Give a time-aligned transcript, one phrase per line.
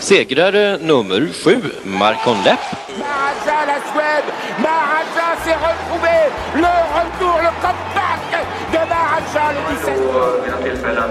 [0.00, 2.60] Segrare nummer sju, Marcon Lepp.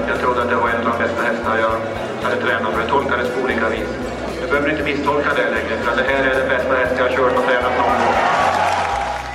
[0.07, 1.71] Jag trodde att det var en av de bästa hästar jag
[2.23, 2.81] hade tränat för.
[2.81, 3.89] Det tolkades på olika vis.
[4.41, 7.15] Du behöver inte misstolka det längre, för det här är den bästa häst jag har
[7.15, 8.15] kört och tränat någon gång.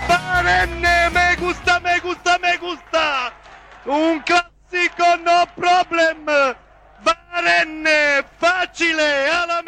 [0.08, 3.04] Barenne, me gusta, me gusta, me gusta!
[3.84, 6.26] Un classico, no problem!
[6.26, 6.52] Barenne,
[7.04, 7.23] facile, alla me...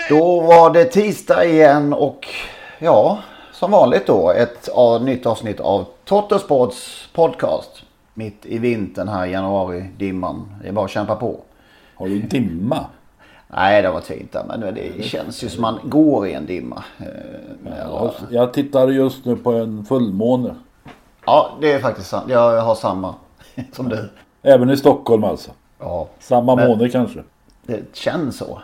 [0.09, 2.27] Då var det tisdag igen och
[2.79, 3.19] ja,
[3.53, 7.83] som vanligt då ett av, nytt avsnitt av Tottosports podcast.
[8.15, 10.55] Mitt i vintern här i januari-dimman.
[10.63, 11.41] Det är bara att kämpa på.
[11.95, 12.87] Har du dimma?
[13.49, 16.85] Nej, det var fint där, men det känns ju som man går i en dimma.
[17.91, 20.55] Ja, jag tittar just nu på en fullmåne.
[21.27, 22.25] Ja, det är faktiskt sant.
[22.29, 23.15] Jag har samma
[23.73, 24.09] som du.
[24.43, 25.51] Även i Stockholm alltså.
[25.79, 27.23] Ja, Samma Men- måne kanske.
[27.67, 28.63] Det känns så.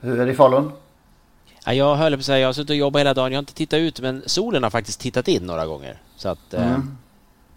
[0.00, 0.72] Hur är det i Falun?
[1.64, 3.32] Ja, jag höll på att säga, jag har suttit och jobbat hela dagen.
[3.32, 6.02] Jag har inte tittat ut, men solen har faktiskt tittat in några gånger.
[6.16, 6.78] Så att, eh,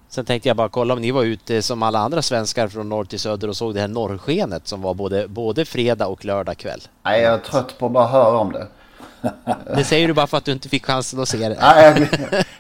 [0.10, 3.06] sen tänkte jag bara kolla om ni var ute som alla andra svenskar från norr
[3.06, 6.82] till söder och såg det här norrskenet som var både, både fredag och lördag kväll.
[7.04, 8.68] Nej, jag är trött på att bara höra om det.
[9.76, 11.58] Det säger du bara för att du inte fick chansen att se det.
[11.62, 12.10] Nej,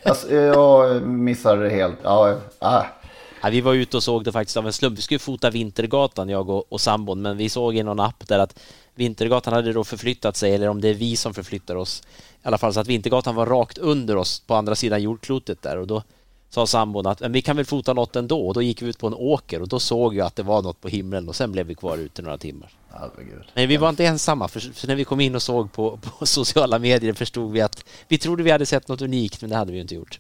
[0.03, 1.97] jag, jag, jag missade det helt.
[2.03, 2.83] Ja, ah.
[3.44, 4.98] Ja, vi var ute och såg det faktiskt av en slump.
[4.98, 8.40] Vi skulle fota Vintergatan, jag och, och sambon, men vi såg i någon app där
[8.40, 8.59] att
[8.96, 12.04] Vintergatan hade då förflyttat sig, eller om det är vi som förflyttar oss.
[12.44, 15.78] I alla fall så att Vintergatan var rakt under oss på andra sidan jordklotet där
[15.78, 16.04] och då
[16.50, 18.98] sa sambon att men vi kan väl fota något ändå och då gick vi ut
[18.98, 21.52] på en åker och då såg jag att det var något på himlen och sen
[21.52, 22.70] blev vi kvar ute några timmar.
[22.90, 23.44] Herregud.
[23.54, 26.80] Men vi var inte ensamma för, när vi kom in och såg på, på sociala
[26.80, 29.80] medier förstod vi att vi trodde vi hade sett något unikt men det hade vi
[29.80, 30.20] inte gjort.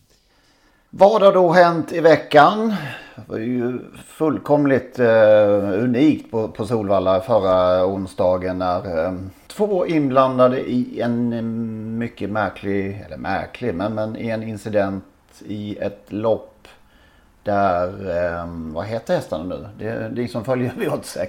[0.95, 2.73] Vad har då hänt i veckan?
[3.15, 9.13] Det var ju fullkomligt eh, unikt på, på Solvalla förra onsdagen när eh,
[9.47, 15.03] två inblandade i en mycket märklig, eller märklig, men, men i en incident
[15.45, 16.67] i ett lopp
[17.43, 19.67] där, eh, vad heter hästarna nu?
[19.77, 21.27] Det, det är som följer V86.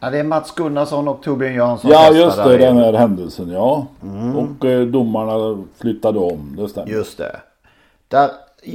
[0.00, 1.90] Ja, det är Mats Gunnarsson och Torbjörn Jansson.
[1.90, 3.86] Ja just det, den här händelsen ja.
[4.36, 6.88] Och eh, domarna flyttade om, det stämmer.
[6.90, 7.40] Just det.
[8.08, 8.30] Där,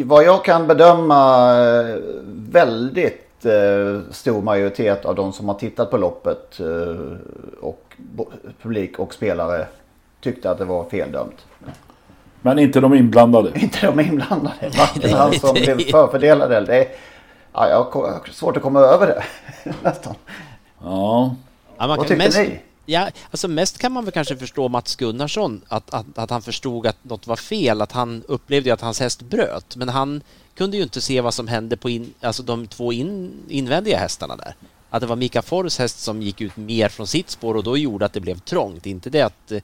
[0.05, 1.95] vad jag kan bedöma eh,
[2.35, 7.17] väldigt eh, stor majoritet av de som har tittat på loppet eh,
[7.61, 7.93] och
[8.61, 9.67] publik och spelare
[10.21, 11.45] tyckte att det var feldömt.
[12.41, 13.51] Men inte de inblandade.
[13.59, 14.69] Inte de inblandade.
[14.77, 16.77] Varken han som blev förfördelad eller det.
[16.83, 16.87] är-
[17.57, 19.23] Ja, jag har svårt att komma över det.
[19.83, 20.15] Nästan.
[20.83, 21.35] Ja.
[21.77, 22.59] Ja, man Vad tyckte mest, ni?
[22.85, 26.87] Ja, alltså mest kan man väl kanske förstå Mats Gunnarsson, att, att, att han förstod
[26.87, 30.21] att något var fel, att han upplevde att hans häst bröt, men han
[30.55, 34.35] kunde ju inte se vad som hände på in, alltså de två in, invändiga hästarna
[34.35, 34.55] där.
[34.89, 37.77] Att det var Mika Fors häst som gick ut mer från sitt spår och då
[37.77, 39.61] gjorde att det blev trångt, inte det att eh,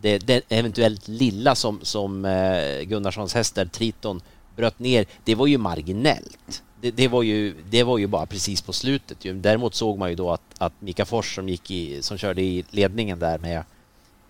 [0.00, 4.20] det, det eventuellt lilla som, som eh, Gunnarssons häst där, Triton,
[4.56, 6.62] bröt ner, det var ju marginellt.
[6.80, 9.18] Det, det, var ju, det var ju bara precis på slutet.
[9.22, 12.64] Däremot såg man ju då att, att Mika Fors som, gick i, som körde i
[12.70, 13.64] ledningen där med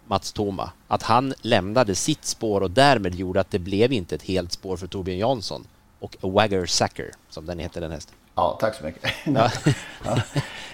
[0.06, 4.22] Mats Toma, att han lämnade sitt spår och därmed gjorde att det blev inte ett
[4.22, 5.66] helt spår för Torbjörn Jansson
[6.00, 8.14] och Wagger Sacker, som den heter den hästen.
[8.34, 9.10] Ja, tack så mycket.
[9.24, 9.50] Ja.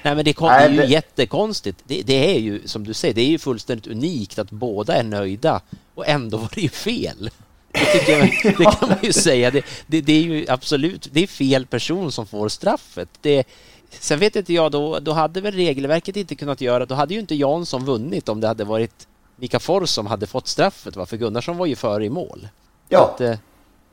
[0.03, 1.79] Nej, men det, kom, det är ju det- jättekonstigt.
[1.85, 5.03] Det, det är ju, som du säger, det är ju fullständigt unikt att båda är
[5.03, 5.61] nöjda
[5.95, 7.31] och ändå var det ju fel.
[7.73, 9.51] Det, tycker jag, det kan man ju säga.
[9.51, 13.09] Det, det, det är ju absolut, det är fel person som får straffet.
[13.21, 13.45] Det,
[13.91, 17.21] sen vet inte jag, då, då hade väl regelverket inte kunnat göra, då hade ju
[17.21, 21.07] inte Jansson vunnit om det hade varit Mika Fors som hade fått straffet, va?
[21.07, 22.49] för Gunnarsson var ju före i mål.
[22.89, 23.11] Ja.
[23.15, 23.35] Att, eh,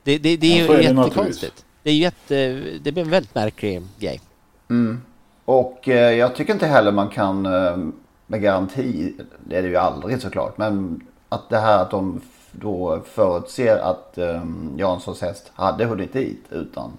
[0.02, 1.64] det, det, det är ju så är det jättekonstigt.
[1.82, 4.20] Det är ju jätte, det blir en väldigt märklig grej.
[4.70, 5.00] Mm.
[5.44, 7.76] Och eh, jag tycker inte heller man kan eh,
[8.26, 9.14] med garanti,
[9.44, 12.20] det är det ju aldrig såklart, men att det här att de
[12.58, 16.92] då förutser att um, Janssons häst hade hunnit dit utan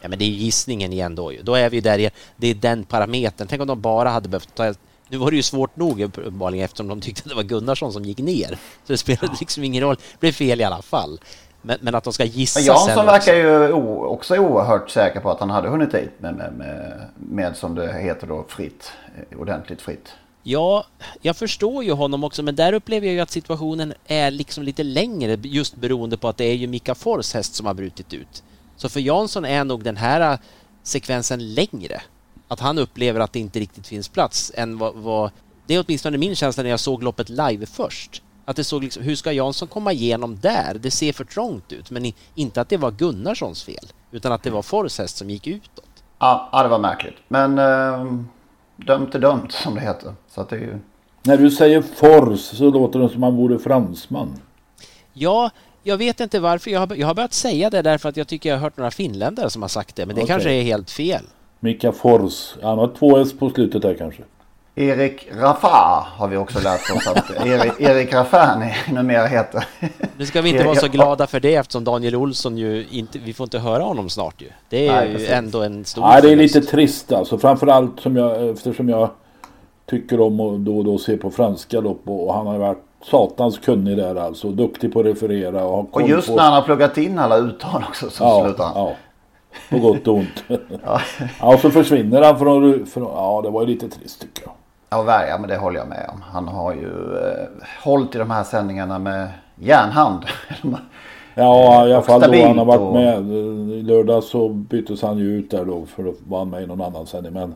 [0.00, 1.42] Ja, men det är gissningen igen då ju.
[1.42, 2.10] Då är vi där igen.
[2.36, 3.48] Det är den parametern.
[3.48, 4.74] Tänk om de bara hade behövt ta...
[5.08, 8.04] Nu var det ju svårt nog uppenbarligen eftersom de tyckte att det var Gunnarsson som
[8.04, 8.48] gick ner.
[8.84, 9.96] Så det spelade liksom ingen roll.
[9.96, 11.20] Det blev fel i alla fall.
[11.62, 15.40] Men, men att de ska gissa men Jansson verkar ju också oerhört säker på att
[15.40, 18.92] han hade hunnit dit med, med, med, med som det heter då fritt,
[19.30, 20.08] eh, ordentligt fritt.
[20.48, 20.84] Ja,
[21.22, 24.82] jag förstår ju honom också, men där upplever jag ju att situationen är liksom lite
[24.82, 28.42] längre just beroende på att det är ju Mika Fors häst som har brutit ut.
[28.76, 30.38] Så för Jansson är nog den här äh,
[30.82, 32.02] sekvensen längre.
[32.48, 35.30] Att han upplever att det inte riktigt finns plats än vad, vad
[35.66, 38.22] det är åtminstone min känsla när jag såg loppet live först.
[38.44, 40.74] Att det såg liksom, hur ska Jansson komma igenom där?
[40.80, 44.50] Det ser för trångt ut, men inte att det var Gunnarssons fel, utan att det
[44.50, 46.04] var Fors häst som gick utåt.
[46.18, 47.16] Ja, ja det var märkligt.
[47.28, 48.22] Men eh,
[48.76, 50.14] dömt är dömt som det heter.
[50.28, 50.78] Så att det är ju...
[51.22, 54.28] När du säger Fors så låter det som man vore fransman.
[55.12, 55.50] Ja,
[55.82, 56.70] jag vet inte varför.
[56.70, 58.90] Jag har, jag har börjat säga det därför att jag tycker jag har hört några
[58.90, 60.06] finländare som har sagt det.
[60.06, 60.34] Men det okay.
[60.34, 61.24] kanske är helt fel.
[61.60, 62.54] Mika Fors.
[62.62, 64.22] Han har två S på slutet där kanske.
[64.78, 69.64] Erik Rafa har vi också lärt oss att Erik, Erik Raffan numera heter.
[70.16, 73.32] Nu ska vi inte vara så glada för det eftersom Daniel Olsson ju inte, vi
[73.32, 74.48] får inte höra honom snart ju.
[74.68, 75.30] Det är Nej, ju precis.
[75.30, 77.38] ändå en stor Nej, det är lite trist alltså.
[77.38, 79.10] Framförallt som jag, eftersom jag
[79.90, 83.58] tycker om att då och då se på franska lopp och han har varit satans
[83.58, 84.50] kunnig där alltså.
[84.50, 86.36] Duktig på att referera och ha Och just på...
[86.36, 88.74] när han har pluggat in alla uttal också så ja, slutar han.
[88.76, 88.94] Ja.
[89.70, 90.44] På gott och ont.
[90.84, 91.00] ja.
[91.40, 93.02] ja, och så försvinner han från, från...
[93.02, 94.52] Ja, det var ju lite trist tycker jag.
[94.90, 96.22] Ja, ja men det håller jag med om.
[96.22, 97.46] Han har ju eh,
[97.84, 100.24] hållit i de här sändningarna med järnhand.
[101.34, 103.30] ja, i alla fall då han har varit med.
[103.78, 106.80] I lördag så byttes han ju ut där då för att vara med i någon
[106.80, 107.32] annan sändning.
[107.32, 107.54] Men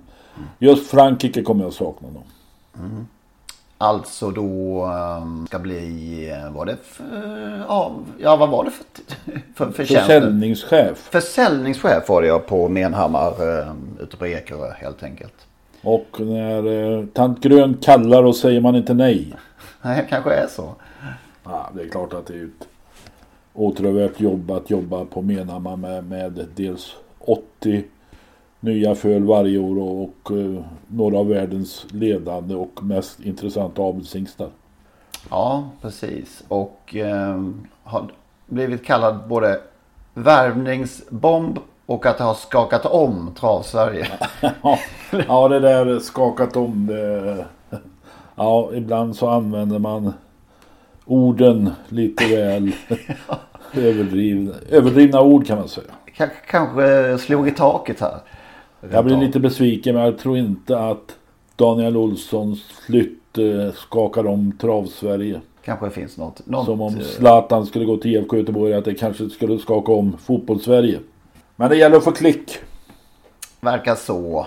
[0.59, 2.23] just Frankrike kommer jag sakna nog.
[2.79, 3.07] Mm.
[3.79, 4.85] Alltså då
[5.23, 8.85] um, ska bli, eh, vad det för, ja, ja vad var det för,
[9.55, 10.99] för, för Försäljningschef.
[10.99, 15.35] Försäljningschef var det jag på Menhammar um, ute på Ekerö helt enkelt.
[15.83, 19.35] Och när uh, tant Grön kallar och säger man inte nej.
[19.83, 20.75] Nej, kanske är så.
[21.45, 22.69] Ja, det är klart att det är ett
[23.53, 27.85] åtråvärt jobb att jobba på Menhammar med, med dels 80
[28.61, 34.51] nya föl varje år och, och uh, några av världens ledande och mest intressanta avelshingstar.
[35.31, 36.45] Ja, precis.
[36.49, 37.43] Och eh,
[37.83, 38.13] har
[38.47, 39.61] blivit kallad både
[40.15, 41.59] värvningsbomb
[41.91, 44.07] och att det har skakat om trav-Sverige.
[45.29, 47.45] ja, det där skakat om det.
[48.37, 50.13] Ja, ibland så använder man
[51.05, 52.73] orden lite väl
[53.75, 55.87] överdrivna, överdrivna ord kan man säga.
[56.19, 58.19] K kanske slog i taket här.
[58.93, 61.17] Jag blir lite besviken men jag tror inte att
[61.57, 65.41] Daniel Olssons flytt eh, skakar om trav-Sverige.
[65.65, 66.67] Kanske finns något, något.
[66.67, 70.99] Som om Zlatan skulle gå till IFK Göteborg att det kanske skulle skaka om fotbollssverige.
[71.61, 72.59] Men det gäller att få klick.
[73.61, 74.47] Verkar så.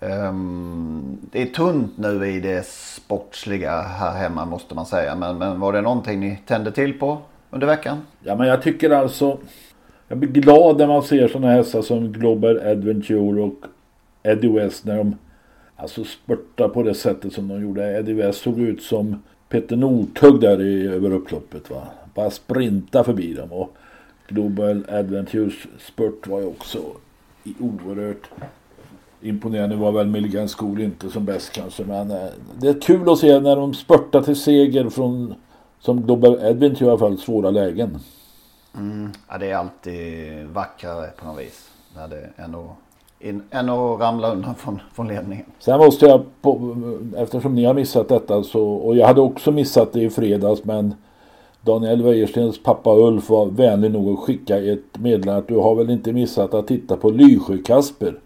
[0.00, 5.14] Um, det är tunt nu i det sportsliga här hemma måste man säga.
[5.14, 7.18] Men, men var det någonting ni tände till på
[7.50, 7.98] under veckan?
[8.20, 9.38] Ja men jag tycker alltså.
[10.08, 13.64] Jag blir glad när man ser sådana hästar som Global Adventure och
[14.22, 15.16] Eddie West när de
[15.76, 17.98] alltså spurtar på det sättet som de gjorde.
[17.98, 21.70] Eddie West såg ut som Peter Northug där i, över upploppet.
[21.70, 21.82] Va?
[22.14, 23.52] Bara sprinta förbi dem.
[23.52, 23.76] Och
[24.28, 26.78] Global Adventures spurt var ju också
[27.60, 28.30] oerhört
[29.20, 29.76] imponerande.
[29.76, 31.84] Det var väl Milligan School inte som bäst kanske.
[31.84, 32.26] Men eh,
[32.60, 35.34] det är kul att se när de spurtar till seger från
[35.80, 37.98] som Global Adventure i alla fall svåra lägen.
[38.76, 39.10] Mm.
[39.28, 41.70] Ja, det är alltid vackrare på något vis.
[41.96, 42.76] När det ändå
[43.20, 45.46] in, än att ramla undan från, från ledningen.
[45.58, 46.76] Sen måste jag, på,
[47.16, 50.94] eftersom ni har missat detta så, och jag hade också missat det i fredags men
[51.64, 55.90] Daniel Wäjerstens pappa Ulf var vänlig nog att skicka ett meddelande att du har väl
[55.90, 58.18] inte missat att titta på Lysjö Kasper.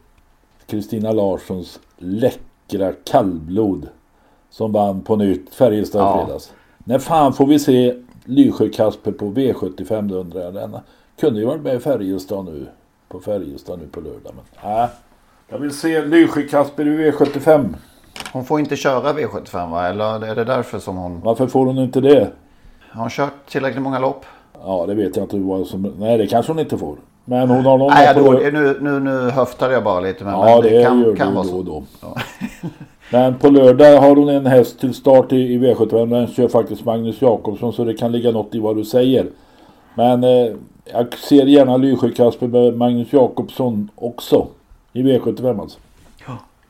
[0.66, 3.88] Kristina Larssons läckra kallblod.
[4.50, 6.24] Som vann på nytt Färjestad ja.
[6.24, 6.52] fredags.
[6.78, 10.54] När fan får vi se Lysjö Kasper på V75 undrar jag.
[10.54, 10.76] Den
[11.20, 12.66] kunde ju varit med i Färjestad nu
[13.08, 14.32] på Färjestad nu på lördag.
[14.34, 14.88] Men äh,
[15.48, 17.74] jag vill se Lysjö Kasper i V75.
[18.32, 19.88] Hon får inte köra V75 va?
[19.88, 21.20] Eller är det därför som hon...
[21.20, 22.30] Varför får hon inte det?
[22.90, 24.26] Har hon kört tillräckligt många lopp?
[24.64, 25.94] Ja det vet jag inte vad som...
[25.98, 26.96] Nej det kanske hon inte får.
[27.24, 27.90] Men hon har någon...
[27.94, 30.24] Nej då, nu, nu, nu höftade jag bara lite.
[30.24, 31.82] Men, ja men det, det kan, gör kan du vara då och då.
[32.00, 32.16] Ja.
[33.12, 36.10] men på lördag har hon en häst till start i, i V75.
[36.10, 39.26] Den kör faktiskt Magnus Jakobsson så det kan ligga något i vad du säger.
[39.94, 40.52] Men eh,
[40.92, 44.46] jag ser gärna Lysjö-Kasper med Magnus Jakobsson också.
[44.92, 45.78] I V75 alltså.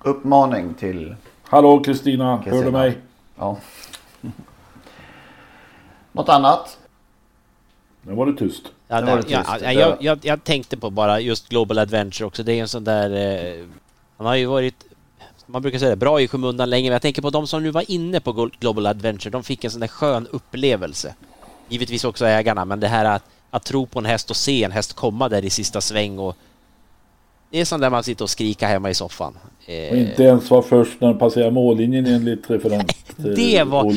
[0.05, 1.15] Uppmaning till...
[1.43, 2.99] Hallå Kristina, hör du mig?
[3.39, 3.57] Ja.
[6.19, 6.79] Något annat?
[8.03, 8.63] Nu var det tyst.
[8.89, 9.65] Ja, Det där, var det ja, tyst.
[9.65, 12.43] ja, jag, jag, jag tänkte på bara just Global Adventure också.
[12.43, 13.11] Det är en sån där...
[13.11, 13.65] Eh,
[14.17, 14.85] han har ju varit,
[15.47, 16.89] man brukar säga det, bra i skymundan länge.
[16.91, 19.31] Men jag tänker på de som nu var inne på Global Adventure.
[19.31, 21.15] De fick en sån där skön upplevelse.
[21.69, 24.73] Givetvis också ägarna, men det här att, att tro på en häst och se en
[24.73, 26.37] häst komma där i sista sväng och...
[27.51, 29.39] Det är sånt där man sitter och skriker hemma i soffan.
[29.67, 32.93] Eh, Och inte ens var först när den passerade mållinjen enligt referent.
[33.19, 33.95] eh, det var...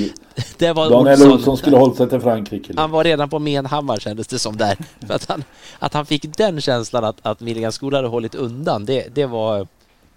[0.57, 1.57] Det var Daniel Olsson.
[1.57, 2.73] Skulle hållit sig till Frankrike.
[2.77, 4.77] Han var redan på Menhammar kändes det som där.
[5.07, 5.43] För att, han,
[5.79, 9.67] att han fick den känslan att, att Milligan Skola hade hållit undan, det, det var...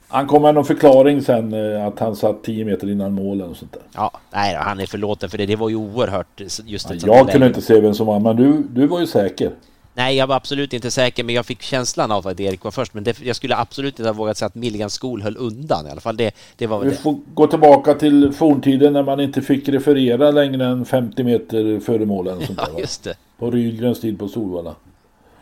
[0.08, 3.56] Han kom med någon förklaring sen eh, att han satt 10 meter innan målen och
[3.56, 3.82] sånt där.
[3.94, 5.46] Ja, nej, han är förlåten för det.
[5.46, 8.62] Det var ju oerhört just sånt Jag kunde inte se vem som var men du,
[8.70, 9.50] du var ju säker.
[9.96, 12.94] Nej, jag var absolut inte säker, men jag fick känslan av att Erik var först.
[12.94, 15.90] Men det, jag skulle absolut inte ha vågat säga att Milligan Skol höll undan i
[15.90, 16.16] alla fall.
[16.16, 16.96] Det, det var Vi det.
[16.96, 22.04] får gå tillbaka till forntiden när man inte fick referera längre än 50 meter före
[22.06, 22.40] målen.
[22.56, 23.14] Ja, just det.
[23.38, 24.74] På Rydgrens tid på Solvalla.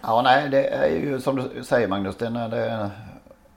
[0.02, 2.16] Ja, nej, det är ju som du säger Magnus.
[2.18, 2.90] Det är det,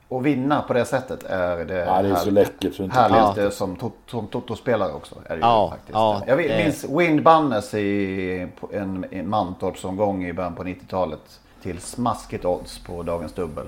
[0.09, 3.51] att vinna på det sättet är det, Ja, det är så läckert så härligaste Ja.
[3.51, 5.15] som, to, som Toto-spelare också.
[5.25, 5.93] Är det Ja, ju faktiskt.
[5.93, 11.79] ja, jag det- minns Wind Bannes i en, en Mantorpsomgång i början på 90-talet till
[11.81, 13.65] smaskigt odds på dagens dubbel.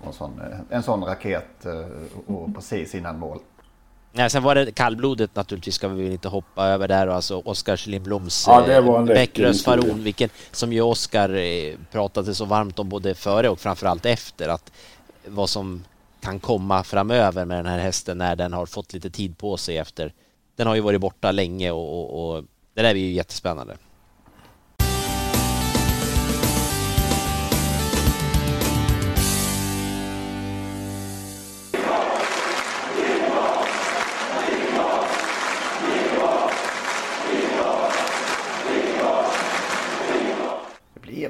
[0.00, 3.38] Och en, sån, en sån raket eh, och precis innan mål.
[4.16, 7.42] Nej, sen var det kallblodet naturligtvis ska vi väl inte hoppa över där och alltså
[7.44, 9.64] Oskar Kjellin-Bloms Ja, läcker Bäckrös.
[9.64, 14.48] Faron, vilken som ju Oskar eh, pratade så varmt om både före och framförallt efter
[14.48, 14.72] att
[15.26, 15.84] vad som
[16.20, 19.78] kan komma framöver med den här hästen när den har fått lite tid på sig
[19.78, 20.12] efter.
[20.56, 23.76] Den har ju varit borta länge och, och, och det där är ju jättespännande.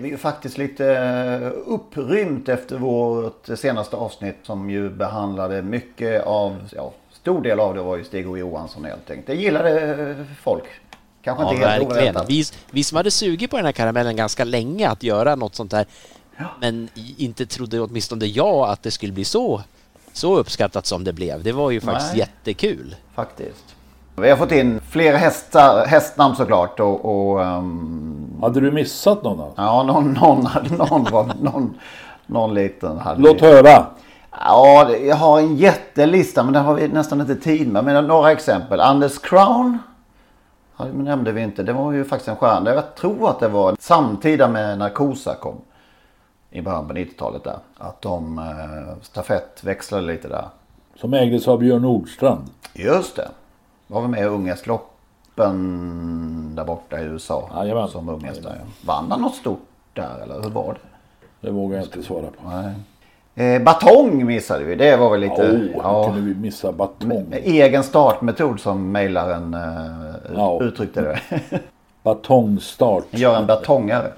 [0.01, 6.57] Blev ju faktiskt lite eh, upprymt efter vårt senaste avsnitt som ju behandlade mycket av,
[6.77, 9.27] ja, stor del av det var ju Stig och Johansson helt enkelt.
[9.27, 10.65] Det gillade eh, folk.
[11.23, 12.03] Kanske Ja, inte helt verkligen.
[12.03, 12.31] oväntat.
[12.31, 15.73] Vi, vi som hade sugit på den här karamellen ganska länge att göra något sånt
[15.73, 15.87] här
[16.61, 19.63] men i- inte trodde åtminstone jag att det skulle bli så,
[20.13, 21.43] så uppskattat som det blev.
[21.43, 22.19] Det var ju faktiskt Nej.
[22.19, 22.97] jättekul.
[23.15, 23.65] Faktiskt.
[24.17, 27.05] Vi har fått in fler hästar, hästnamn såklart och...
[27.05, 29.39] och ehm, Hade du missat någon?
[29.39, 29.53] Då?
[29.57, 30.47] ja, någon, någon,
[30.79, 31.79] någon, var, någon,
[32.27, 33.47] någon liten hade Låt vi.
[33.47, 33.87] höra.
[34.31, 37.85] Ja, jag har en jättelista men den har vi nästan inte tid med.
[37.85, 38.81] Men några exempel.
[38.81, 39.79] Anders Crown.
[40.77, 41.63] Ja, det nämnde vi inte.
[41.63, 42.75] Det var ju faktiskt en stjärna.
[42.75, 45.57] Jag tror att det var samtida med Narkosa kom.
[46.51, 47.59] I början på 90-talet där.
[47.79, 50.45] Att de eh, stafettväxlade lite där.
[51.01, 52.43] Som ägdes av Björn Nordstrand.
[52.73, 53.29] Just det.
[53.87, 57.51] Var vi med i Ungästloppen där borta i USA.
[57.55, 57.89] Jajamän.
[57.89, 58.51] Som ungäst där.
[58.61, 58.67] ja.
[58.87, 60.81] Vann han något stort där eller hur var det?
[61.41, 62.49] Det vågar jag inte svara på.
[62.49, 62.75] Nej.
[63.37, 64.75] Eh, batong missade vi.
[64.75, 65.71] Det var väl lite...
[65.75, 67.27] Åh, oh, kunde vi missa batong?
[67.33, 70.59] Egen startmetod som mejlaren eh, Ja.
[70.63, 71.21] uttryckte det.
[72.03, 73.05] Batongstart.
[73.11, 74.13] Gör en batongare.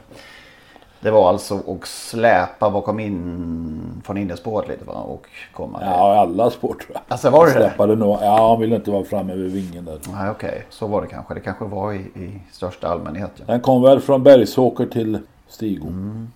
[1.07, 4.93] Det var alltså att släpa bakom in från innerspåret lite va?
[4.93, 5.79] Och komma.
[5.83, 7.03] Ja, i alla sport tror jag.
[7.09, 7.59] Alltså var det det?
[7.59, 8.19] Släppade nog.
[8.21, 9.99] Ja, han ville inte vara framme vid vingen där.
[10.13, 11.35] Nej okej, så var det kanske.
[11.35, 13.31] Det kanske var i, i största allmänhet.
[13.37, 13.45] Ja.
[13.47, 15.87] Den kom väl från Bergsåker till Stigo.
[15.87, 16.29] Mm.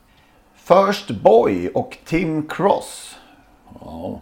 [0.55, 3.17] First Boy och Tim Cross.
[3.81, 4.21] Ja.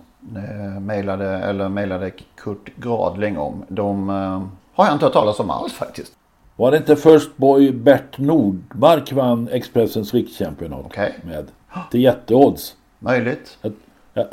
[0.80, 3.64] Mejlade, eller mejlade Kurt Gradling om.
[3.68, 4.42] De eh,
[4.74, 6.12] har jag inte hört talas om alls faktiskt.
[6.58, 11.18] Var det inte First Boy Bert Nordmark vann Expressens rikschampionat Okej.
[11.22, 11.46] med?
[11.90, 12.76] Till jätteodds.
[12.98, 13.58] Möjligt.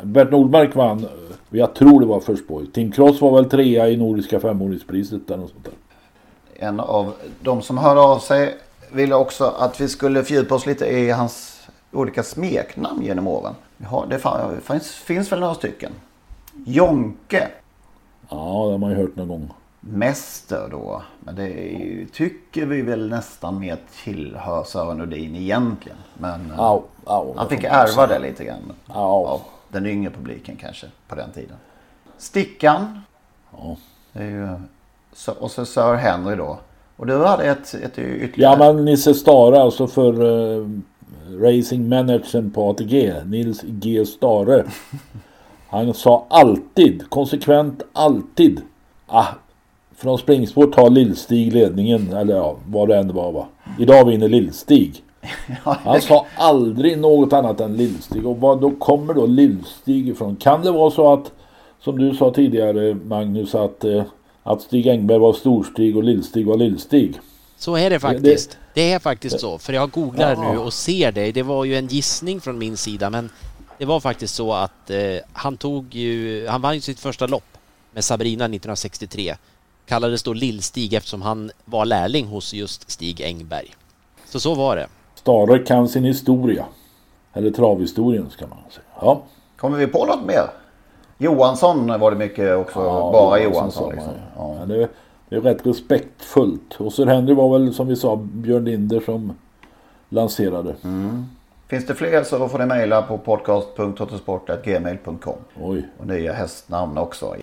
[0.02, 1.10] Bert Nordmark vann, eh,
[1.50, 2.66] jag tror det var First Boy.
[2.66, 5.74] Tim Cross var väl trea i Nordiska femåringspriset eller något sånt där.
[6.66, 8.56] En av de som hörde av sig
[8.92, 13.54] ville också att vi skulle fördjupa oss lite i hans olika smeknamn genom åren.
[13.78, 14.20] Ja, det
[14.62, 15.92] finns, finns väl några stycken.
[16.64, 17.48] Jonke.
[18.28, 19.50] Ja, det har man ju hört någon gång.
[19.90, 21.02] Mäster då.
[21.20, 25.98] Men det ju- tycker vi väl nästan mer tillhör Sören Nordin egentligen.
[26.18, 28.72] Men eh, Au, au, han fick ärva det lite grann.
[28.86, 28.94] Ja.
[28.94, 31.56] Av den yngre publiken kanske på den tiden.
[32.18, 33.00] Stickan.
[33.52, 33.76] Ja.
[34.22, 34.48] Ju,
[35.12, 36.58] så- och så Sir Henry då.
[36.96, 38.52] Och du hade ett, ett ytterligare.
[38.62, 40.68] Ja men Nisse Stare alltså för uh,
[41.40, 43.14] Racing Managern på ATG.
[43.24, 44.64] Nils G Stare.
[45.68, 48.62] Han sa alltid, konsekvent alltid.
[49.06, 49.26] Ah,
[49.96, 52.12] från springspår tar Lillstig ledningen.
[52.12, 53.46] Eller ja, vad det än var va.
[53.78, 55.02] Idag vinner Lillstig.
[55.62, 58.26] Han sa aldrig något annat än Lillstig.
[58.26, 60.36] Och vad då kommer då Lillstig ifrån?
[60.36, 61.32] Kan det vara så att,
[61.80, 64.02] som du sa tidigare Magnus, att, eh,
[64.42, 67.20] att Stig Engberg var Storstig och Lillstig var Lillstig?
[67.58, 68.50] Så är det faktiskt.
[68.50, 69.58] Det, det är faktiskt så.
[69.58, 70.52] För jag googlar ja.
[70.52, 71.32] nu och ser det.
[71.32, 73.30] Det var ju en gissning från min sida men
[73.78, 74.98] det var faktiskt så att eh,
[75.32, 77.58] han tog ju, han vann ju sitt första lopp
[77.92, 79.34] med Sabrina 1963.
[79.86, 83.74] Kallades då Lillstig eftersom han var lärling hos just Stig Engberg.
[84.24, 84.86] Så så var det.
[85.14, 86.64] Stare kan sin historia.
[87.32, 88.84] Eller travhistorien ska man säga.
[89.00, 89.22] Ja.
[89.56, 90.50] Kommer vi på något mer?
[91.18, 92.78] Johansson var det mycket också.
[92.78, 93.92] Ja, bara Johansson.
[93.92, 94.12] Liksom.
[94.36, 94.56] Ja.
[94.60, 94.88] Ja, det,
[95.28, 96.74] det, är rätt respektfullt.
[96.78, 99.32] Och Sir Henry var väl som vi sa Björn Linder som
[100.08, 100.74] lanserade.
[100.84, 101.26] Mm.
[101.68, 105.38] Finns det fler så får ni mejla på podcast.autosport.gmail.com.
[105.60, 105.88] Oj.
[105.98, 107.36] Och nya hästnamn också.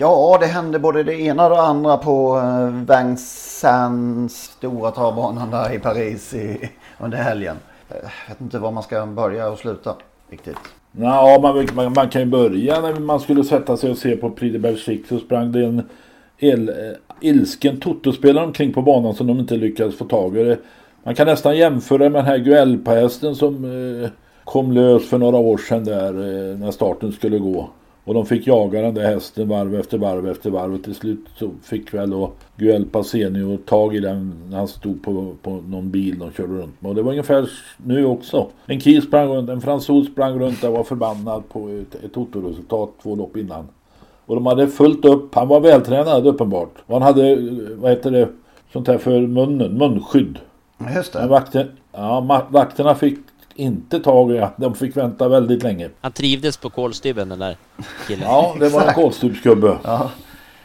[0.00, 5.74] Ja, det hände både det ena och det andra på eh, Vincennes stora travbanan där
[5.74, 7.56] i Paris i, under helgen.
[7.88, 7.96] Jag
[8.28, 9.94] vet inte var man ska börja och sluta
[10.30, 10.56] riktigt.
[10.92, 14.30] Ja, man, man, man kan ju börja när man skulle sätta sig och se på
[14.30, 15.82] Prix de Belgique så sprang det en
[16.38, 16.74] el, eh,
[17.20, 20.56] ilsken totospelare omkring på banan som de inte lyckades få tag i.
[21.02, 24.10] Man kan nästan jämföra med den här Guelpa-hästen som eh,
[24.44, 27.70] kom lös för några år sedan där eh, när starten skulle gå.
[28.10, 31.26] Och de fick jaga den där hästen varv efter varv efter varv och till slut
[31.36, 35.90] så fick väl då Guel Passeni tag i den när han stod på, på någon
[35.90, 36.88] bil de körde runt med.
[36.88, 38.46] Och det var ungefär nu också.
[38.66, 42.90] En kis sprang runt, en fransos sprang runt och var förbannad på ett, ett totoresultat
[43.02, 43.68] två lopp innan.
[44.26, 46.74] Och de hade fullt upp, han var vältränad uppenbart.
[46.86, 47.36] Och han hade,
[47.76, 48.28] vad heter det,
[48.72, 50.38] sånt här för munnen, munskydd.
[50.96, 51.18] Just det.
[51.18, 53.18] Men vakten, ja, vakterna fick
[53.60, 54.46] inte tag i.
[54.56, 55.90] De fick vänta väldigt länge.
[56.00, 57.56] Han trivdes på kolstybben den där
[58.06, 58.24] killen.
[58.28, 59.78] Ja, det var en kolstybsgubbe.
[59.84, 60.10] Ja.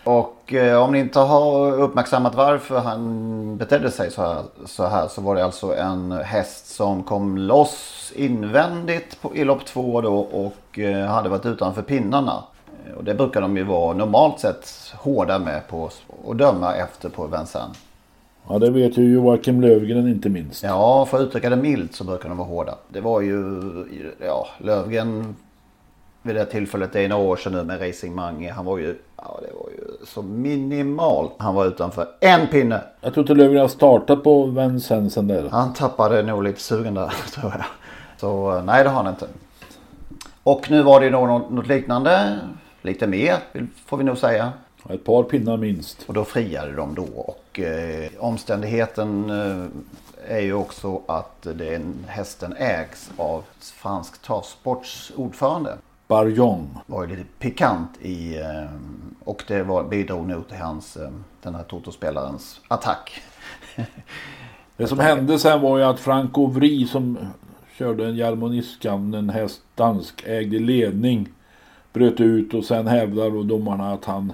[0.03, 5.07] Och eh, om ni inte har uppmärksammat varför han betedde sig så här, så här
[5.07, 10.17] så var det alltså en häst som kom loss invändigt på, i lopp två då
[10.17, 12.43] och eh, hade varit utanför pinnarna.
[12.97, 15.89] Och det brukar de ju vara normalt sett hårda med på
[16.27, 17.77] att döma efter på Vincennes.
[18.49, 20.63] Ja det vet ju Joakim Lövgren inte minst.
[20.63, 22.75] Ja för att uttrycka det milt så brukar de vara hårda.
[22.89, 23.61] Det var ju
[24.25, 25.35] ja, Lövgren
[26.25, 28.51] vid det tillfället, det är några år sedan nu med Racing Mange.
[28.51, 31.31] Han var ju, ja det var ju så minimalt.
[31.37, 32.81] Han var utanför en pinne.
[33.01, 35.49] Jag tror inte Lövgren har startat på Vincennes sen där.
[35.51, 37.65] Han tappade nog lite sugen där tror jag.
[38.17, 39.27] Så nej det har han inte.
[40.43, 42.39] Och nu var det något, något liknande.
[42.81, 43.35] Lite mer
[43.85, 44.51] får vi nog säga.
[44.89, 46.03] Ett par pinnar minst.
[46.07, 49.65] Och då friade de då och eh, omständigheten eh,
[50.27, 55.77] är ju också att den, hästen ägs av fransk travsports ordförande.
[56.07, 56.77] Barjon.
[56.85, 58.65] Var ju lite pikant i eh,
[59.23, 63.21] och det var, bidrog nog till hans, eh, den här totospelarens attack.
[64.77, 67.17] det som hände sen var ju att Frank Ovry som
[67.77, 71.29] körde en Jarmoniskan, en häst danskägd i ledning
[71.93, 74.33] bröt ut och sen hävdar då domarna att han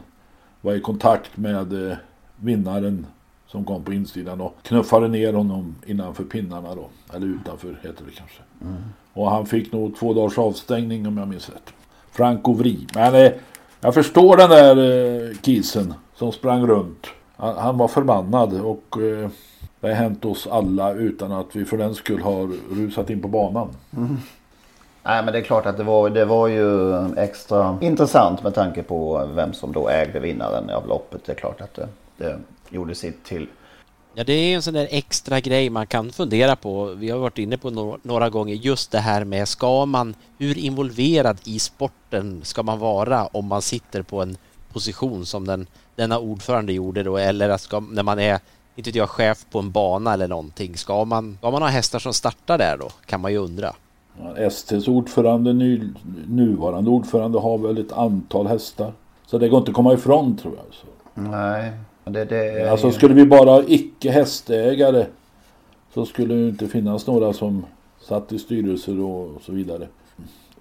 [0.61, 1.97] var i kontakt med eh,
[2.35, 3.05] vinnaren
[3.47, 6.89] som kom på insidan och knuffade ner honom innanför pinnarna då.
[7.13, 8.41] Eller utanför heter det kanske.
[8.61, 8.75] Mm.
[9.13, 11.73] Och han fick nog två dagars avstängning om jag minns rätt.
[12.11, 12.87] Franco Vri.
[12.95, 13.31] Men eh,
[13.81, 17.07] jag förstår den där eh, kisen som sprang runt.
[17.35, 19.29] Han, han var förbannad och eh,
[19.79, 23.27] det har hänt oss alla utan att vi för den skull har rusat in på
[23.27, 23.69] banan.
[23.97, 24.17] Mm.
[25.03, 28.83] Nej men det är klart att det var, det var ju extra intressant med tanke
[28.83, 31.25] på vem som då ägde vinnaren av loppet.
[31.25, 31.87] Det är klart att det,
[32.17, 33.47] det gjorde sitt till.
[34.13, 36.85] Ja det är en sån där extra grej man kan fundera på.
[36.85, 41.37] Vi har varit inne på några gånger just det här med ska man, hur involverad
[41.43, 44.37] i sporten ska man vara om man sitter på en
[44.73, 48.39] position som den, denna ordförande gjorde då eller att ska, när man är
[48.75, 50.77] inte jag, chef på en bana eller någonting.
[50.77, 52.89] Ska man, ska man ha hästar som startar där då?
[53.05, 53.73] Kan man ju undra.
[54.51, 55.81] STs ordförande, ny,
[56.27, 58.91] nuvarande ordförande har väl ett antal hästar.
[59.25, 60.65] Så det går inte att komma ifrån tror jag.
[60.73, 60.87] Så.
[61.31, 61.71] Nej.
[62.03, 65.05] Det, det alltså skulle vi bara ha icke hästägare
[65.93, 67.65] så skulle det inte finnas några som
[68.01, 69.87] satt i styrelser och så vidare.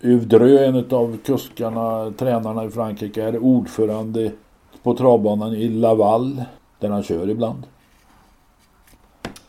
[0.00, 4.30] Uvdrö, en av kuskarna, tränarna i Frankrike, är ordförande
[4.82, 6.42] på travbanan i Laval
[6.78, 7.62] där han kör ibland.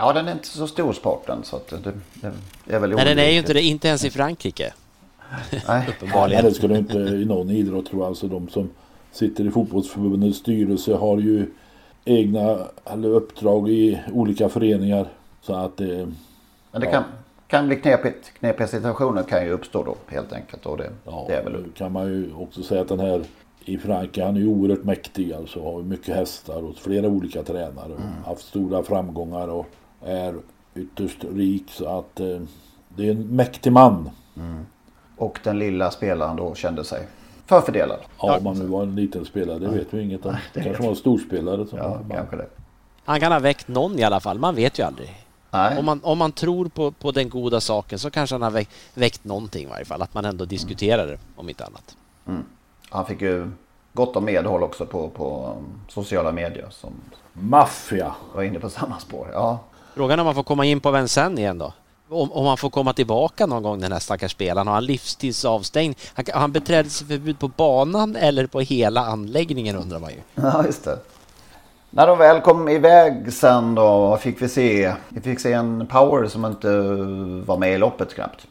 [0.01, 1.93] Ja, den är inte så stor sporten så att det,
[2.65, 4.73] det, är väl Nej, den är ju inte det, inte ens i Frankrike.
[5.67, 5.87] Nej.
[5.89, 6.43] Uppenbarligen.
[6.43, 8.07] Nej, det skulle inte i någon idrott tror jag.
[8.07, 8.69] Alltså de som
[9.11, 11.45] sitter i fotbollsförbundets styrelse har ju
[12.05, 15.07] egna eller uppdrag i olika föreningar.
[15.41, 16.11] Så att det...
[16.71, 16.91] Men det ja.
[16.91, 17.03] kan,
[17.47, 18.33] kan bli knepigt.
[18.39, 20.65] Knepiga situationer kan ju uppstå då helt enkelt.
[20.65, 21.65] Och det, ja, det är väl...
[21.77, 23.23] kan man ju också säga att den här
[23.65, 25.63] i Frankrike, han är ju oerhört mäktig alltså.
[25.63, 27.85] Har mycket hästar och flera olika tränare.
[27.85, 28.23] Mm.
[28.25, 29.65] Haft stora framgångar och
[30.05, 30.35] är
[30.75, 32.39] ytterst rik så att eh,
[32.89, 34.09] det är en mäktig man.
[34.37, 34.65] Mm.
[35.17, 37.07] Och den lilla spelaren då kände sig
[37.45, 37.99] förfördelad.
[38.21, 40.35] Ja, om han nu var en liten spelare, det vet vi inget om.
[40.53, 41.67] Det kanske var en storspelare.
[41.67, 42.47] Som ja, kanske det.
[43.05, 45.25] Han kan ha väckt någon i alla fall, man vet ju aldrig.
[45.51, 45.77] Nej.
[45.77, 48.71] Om, man, om man tror på, på den goda saken så kanske han har väckt,
[48.93, 50.01] väckt någonting i varje fall.
[50.01, 51.97] Att man ändå diskuterar det, om inte annat.
[52.27, 52.43] Mm.
[52.89, 53.51] Han fick ju
[53.93, 56.67] gott om medhåll också på, på um, sociala medier.
[56.69, 56.93] Som
[57.33, 58.15] Maffia.
[58.35, 59.29] Var inne på samma spår.
[59.33, 59.59] Ja.
[59.95, 61.73] Frågan är om man får komma in på Vincennes igen då?
[62.09, 64.67] Om, om han får komma tillbaka någon gång den här stackars spelaren.
[64.67, 65.97] Har han livstidsavstängning?
[66.13, 70.17] Han, har han beträdelseförbud på banan eller på hela anläggningen undrar man ju.
[70.35, 70.99] Ja, just det.
[71.89, 76.27] När de väl kom iväg sen då fick vi se, vi fick se en Power
[76.27, 76.81] som inte
[77.45, 78.47] var med i loppet knappt.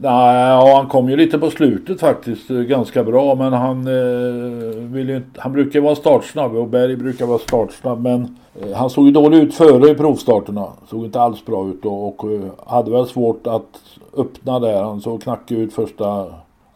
[0.00, 2.50] Nej, ja, han kom ju lite på slutet faktiskt.
[2.50, 6.96] Eh, ganska bra men han eh, vill ju inte, Han brukar vara startsnabb och Berg
[6.96, 10.68] brukar vara startsnabb men eh, han såg ju dålig ut före i provstarterna.
[10.90, 13.80] Såg inte alls bra ut då och eh, hade väl svårt att
[14.16, 14.82] öppna där.
[14.82, 16.26] Han såg knackig ut första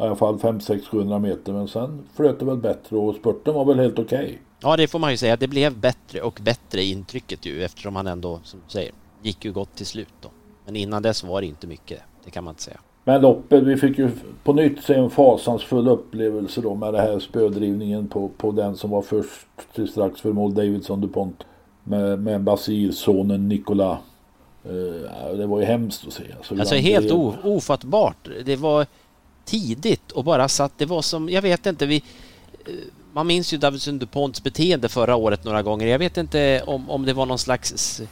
[0.01, 3.55] i alla fall 5 6 700 meter men sen flöt det väl bättre och spurten
[3.55, 4.25] var väl helt okej.
[4.25, 4.37] Okay.
[4.61, 5.37] Ja, det får man ju säga.
[5.37, 9.53] Det blev bättre och bättre intrycket ju eftersom han ändå, som du säger, gick ju
[9.53, 10.29] gott till slut då.
[10.65, 12.01] Men innan dess var det inte mycket.
[12.25, 12.79] Det kan man inte säga.
[13.09, 14.11] Men loppet, vi fick ju
[14.45, 18.91] på nytt se en fasansfull upplevelse då med det här spödrivningen på, på den som
[18.91, 21.45] var först till strax för mål, Davidson DuPont.
[21.85, 23.99] Med, med Basil, sonen Nikola.
[24.71, 26.23] Uh, det var ju hemskt att se.
[26.37, 28.29] Alltså, alltså helt o, ofattbart.
[28.45, 28.87] Det var
[29.45, 32.73] tidigt och bara satt, det var som, jag vet inte, vi eh,
[33.13, 35.87] man minns ju Davidson DuPonts beteende förra året några gånger.
[35.87, 38.03] Jag vet inte om, om det var någon slags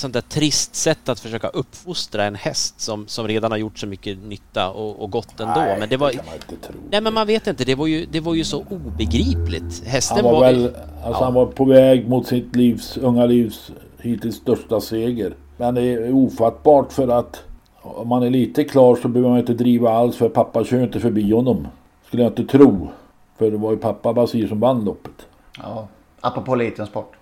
[0.00, 3.86] sånt där trist sätt att försöka uppfostra en häst som, som redan har gjort så
[3.86, 5.54] mycket nytta och, och gott ändå.
[5.60, 6.76] Nej, men det var, det kan man inte tro.
[6.90, 7.64] Nej, men man vet inte.
[7.64, 9.84] Det var ju, det var ju så obegripligt.
[9.84, 11.24] Hästen han var, var väl, alltså ja.
[11.24, 15.34] han var på väg mot sitt livs, unga livs hittills största seger.
[15.56, 17.42] Men det är ofattbart för att
[17.82, 21.00] om man är lite klar så behöver man inte driva alls för pappa kör inte
[21.00, 21.68] förbi honom.
[22.06, 22.88] Skulle jag inte tro.
[23.38, 25.26] För det var ju pappa Basir som vann loppet.
[25.58, 25.88] Ja,
[26.20, 27.12] apropå liten sport.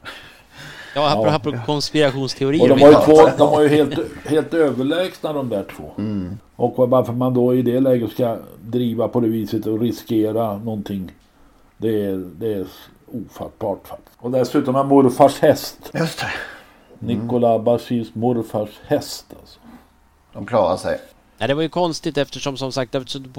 [0.94, 1.62] Ja, apropå ja.
[1.66, 2.62] konspirationsteorier.
[2.62, 5.90] Och de var ju, två, de var ju helt, helt överlägsna de där två.
[5.98, 6.38] Mm.
[6.56, 11.12] Och varför man då i det läget ska driva på det viset och riskera någonting.
[11.76, 12.66] Det är, det är
[13.06, 14.16] ofattbart faktiskt.
[14.18, 15.90] Och dessutom en morfars häst.
[15.94, 16.26] Just det.
[17.06, 17.18] Mm.
[17.18, 19.58] Nikola Bashis morfars häst alltså.
[20.32, 21.00] De klarar sig.
[21.38, 22.94] Ja, det var ju konstigt eftersom som sagt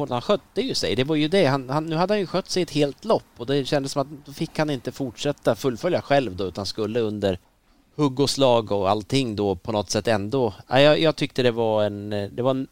[0.09, 0.95] han skötte ju sig.
[0.95, 1.45] Det var ju det.
[1.45, 4.01] Han, han, nu hade han ju skött sig ett helt lopp och det kändes som
[4.01, 7.39] att då fick han inte fortsätta fullfölja själv då utan skulle under
[7.95, 10.53] hugg och slag och allting då på något sätt ändå.
[10.67, 12.09] Ja, jag, jag tyckte det var en...
[12.09, 12.67] Det var, en,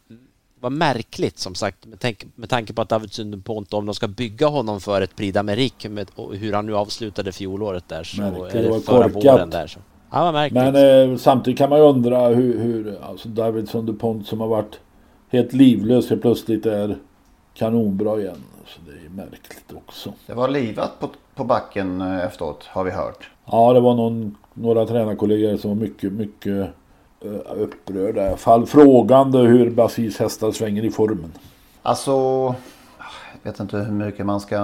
[0.60, 4.08] var märkligt som sagt med, tanke, med tanke på att David Sundepont om de ska
[4.08, 8.54] bygga honom för ett Prix d'Amérique med hur han nu avslutade fjolåret där så, Märkligt,
[8.54, 9.78] eller förra våren där så.
[10.10, 10.62] Ja, vad märkligt.
[10.62, 14.80] Men eh, samtidigt kan man ju undra hur, hur alltså David Sundepont som har varit
[15.28, 16.96] helt livlös helt plötsligt är
[17.54, 18.42] kanonbra igen.
[18.66, 20.12] Så det är märkligt också.
[20.26, 23.30] Det var livat på, på backen eh, efteråt har vi hört.
[23.44, 26.70] Ja, det var någon, några tränarkollegor som var mycket, mycket
[27.24, 28.24] uh, upprörda.
[28.24, 31.32] I alla fall frågande hur Basils hästar svänger i formen.
[31.82, 32.12] Alltså,
[33.42, 34.56] jag vet inte hur mycket man ska...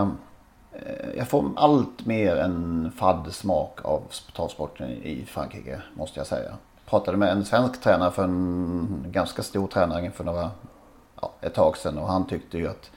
[0.72, 4.02] Eh, jag får allt mer en fadd smak av
[4.36, 6.52] travsporten i Frankrike måste jag säga
[6.94, 10.50] pratade med en svensk tränare för en ganska stor tränare för några,
[11.20, 12.90] ja, ett tag sedan och han tyckte ju att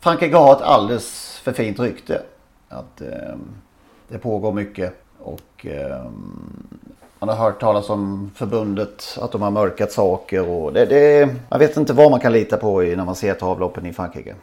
[0.00, 2.22] Frankrike har ett alldeles för fint rykte.
[2.68, 3.36] Att eh,
[4.08, 6.04] det pågår mycket och eh,
[7.18, 11.58] man har hört talas om förbundet, att de har mörkat saker och det, det, man
[11.58, 14.34] vet inte vad man kan lita på när man ser travloppen i Frankrike.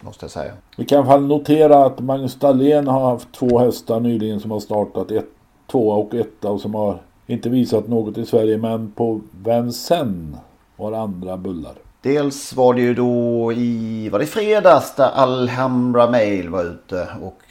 [0.00, 0.52] Måste jag säga.
[0.76, 5.10] Vi kan i notera att Magnus Dahlén har haft två hästar nyligen som har startat.
[5.10, 5.28] Ett,
[5.66, 10.38] tvåa och etta och som har inte visat något i Sverige men på Vincennes
[10.76, 11.74] var andra bullar.
[12.02, 17.42] Dels var det ju då i, var det fredags där Alhambra Mail var ute och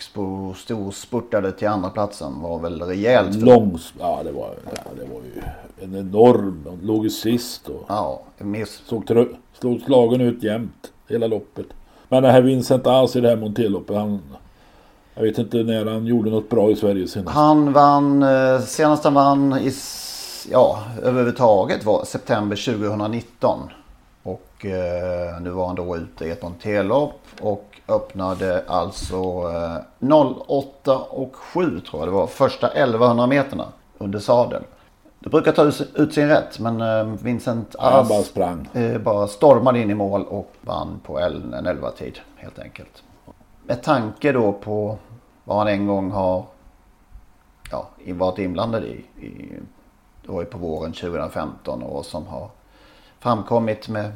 [0.57, 3.35] storspurtade till andra platsen var väl rejält.
[3.35, 5.41] Långs, ja det var, ja, det var ju
[5.85, 8.81] en enorm, låg sist och ja, miss.
[8.85, 9.27] såg,
[9.59, 11.65] slog slagen ut jämt hela loppet.
[12.09, 14.19] Men det här Vincent alls i det här Monteloppet, han,
[15.15, 17.35] jag vet inte när han gjorde något bra i Sverige senast.
[17.35, 19.73] Han vann, eh, senast han vann i,
[20.51, 23.59] ja, överhuvudtaget var september 2019.
[24.23, 29.15] Och eh, nu var han då ute i ett Montelopp och öppnade alltså
[30.01, 32.27] eh, 08 och 7 tror jag det var.
[32.27, 33.65] Första 1100 meterna
[33.97, 34.63] under sadel.
[35.19, 38.65] Det brukar ta ut sin rätt men eh, Vincent Ass bara.
[38.73, 43.03] Eh, bara stormade in i mål och vann på en 11 tid helt enkelt.
[43.67, 44.97] Med tanke då på
[45.43, 46.45] vad han en gång har
[47.71, 49.51] ja, varit inblandad i, i
[50.27, 52.49] ju på våren 2015 och som har
[53.19, 54.11] framkommit med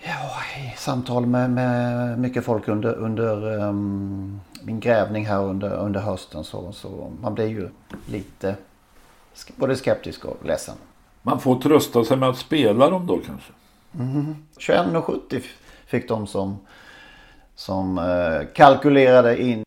[0.00, 6.00] Ja, i samtal med, med mycket folk under, under um, min grävning här under, under
[6.00, 7.68] hösten så, så man blir ju
[8.06, 8.56] lite
[9.56, 10.74] både skeptisk och ledsen.
[11.22, 13.52] Man får trösta sig med att spela dem då kanske?
[13.94, 14.36] Mm.
[14.58, 15.42] 21,70
[15.86, 16.58] fick de som,
[17.58, 19.64] som uh, kalkylerade in.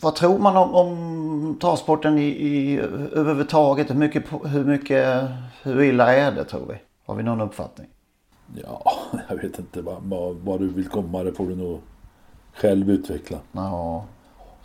[0.00, 2.78] Vad tror man om, om travsporten i, i,
[3.12, 3.90] överhuvudtaget?
[3.90, 5.22] Hur mycket, hur mycket,
[5.62, 6.74] hur illa är det tror vi?
[7.06, 7.86] Har vi någon uppfattning?
[8.62, 8.92] Ja,
[9.28, 11.22] jag vet inte vad, vad, du vill komma.
[11.22, 11.80] Det får du nog
[12.54, 13.38] själv utveckla.
[13.52, 14.04] Ja.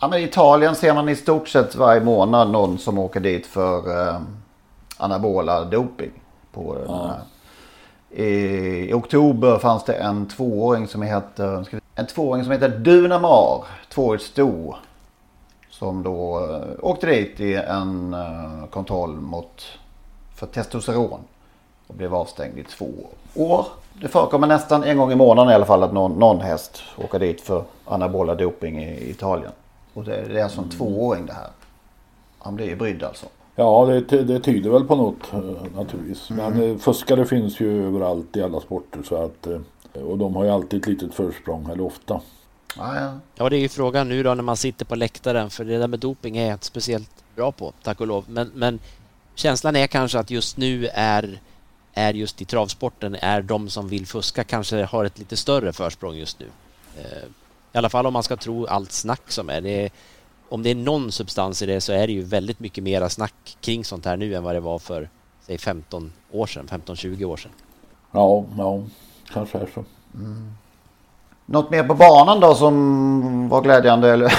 [0.00, 3.46] ja, men i Italien ser man i stort sett varje månad någon som åker dit
[3.46, 4.20] för eh,
[4.96, 6.12] anabola doping.
[6.52, 7.16] På ja.
[8.10, 14.24] I, I, oktober fanns det en tvååring som heter, en tvååring som heter Dunamar, tvåårigt
[14.24, 14.74] sto.
[15.70, 19.62] Som då eh, åkte dit i en eh, kontroll mot,
[20.36, 21.20] för testosteron.
[21.86, 22.90] Och blev avstängd i två
[23.34, 23.66] år.
[23.92, 27.18] Det förekommer nästan en gång i månaden i alla fall att någon, någon häst åker
[27.18, 29.52] dit för anabola doping i Italien.
[29.94, 30.76] Och det, det är alltså en mm.
[30.76, 31.48] tvååring det här.
[32.38, 33.26] Han blir ju brydd alltså.
[33.54, 35.40] Ja, det, det tyder väl på något eh,
[35.76, 36.30] naturligtvis.
[36.30, 36.52] Mm.
[36.52, 39.02] Men fuskare finns ju överallt i alla sporter.
[39.02, 39.46] Så att,
[39.94, 42.20] och de har ju alltid ett litet försprång, eller ofta.
[42.76, 43.18] Ja, ja.
[43.34, 45.50] ja, det är ju frågan nu då när man sitter på läktaren.
[45.50, 48.24] För det där med doping är jag inte speciellt bra på, tack och lov.
[48.28, 48.78] Men, men
[49.34, 51.40] känslan är kanske att just nu är
[51.94, 56.16] är just i travsporten är de som vill fuska kanske har ett lite större försprång
[56.16, 56.46] just nu.
[56.98, 57.24] Eh,
[57.72, 59.60] I alla fall om man ska tro allt snack som är.
[59.60, 59.90] Det är
[60.48, 63.56] om det är någon substans i det så är det ju väldigt mycket mera snack
[63.60, 65.08] kring sånt här nu än vad det var för
[65.46, 67.52] säg 15 år sedan, 15-20 år sedan.
[68.12, 68.82] Ja, ja,
[69.32, 69.84] kanske är så.
[70.14, 70.52] Mm.
[71.46, 74.32] Något mer på banan då som var glädjande eller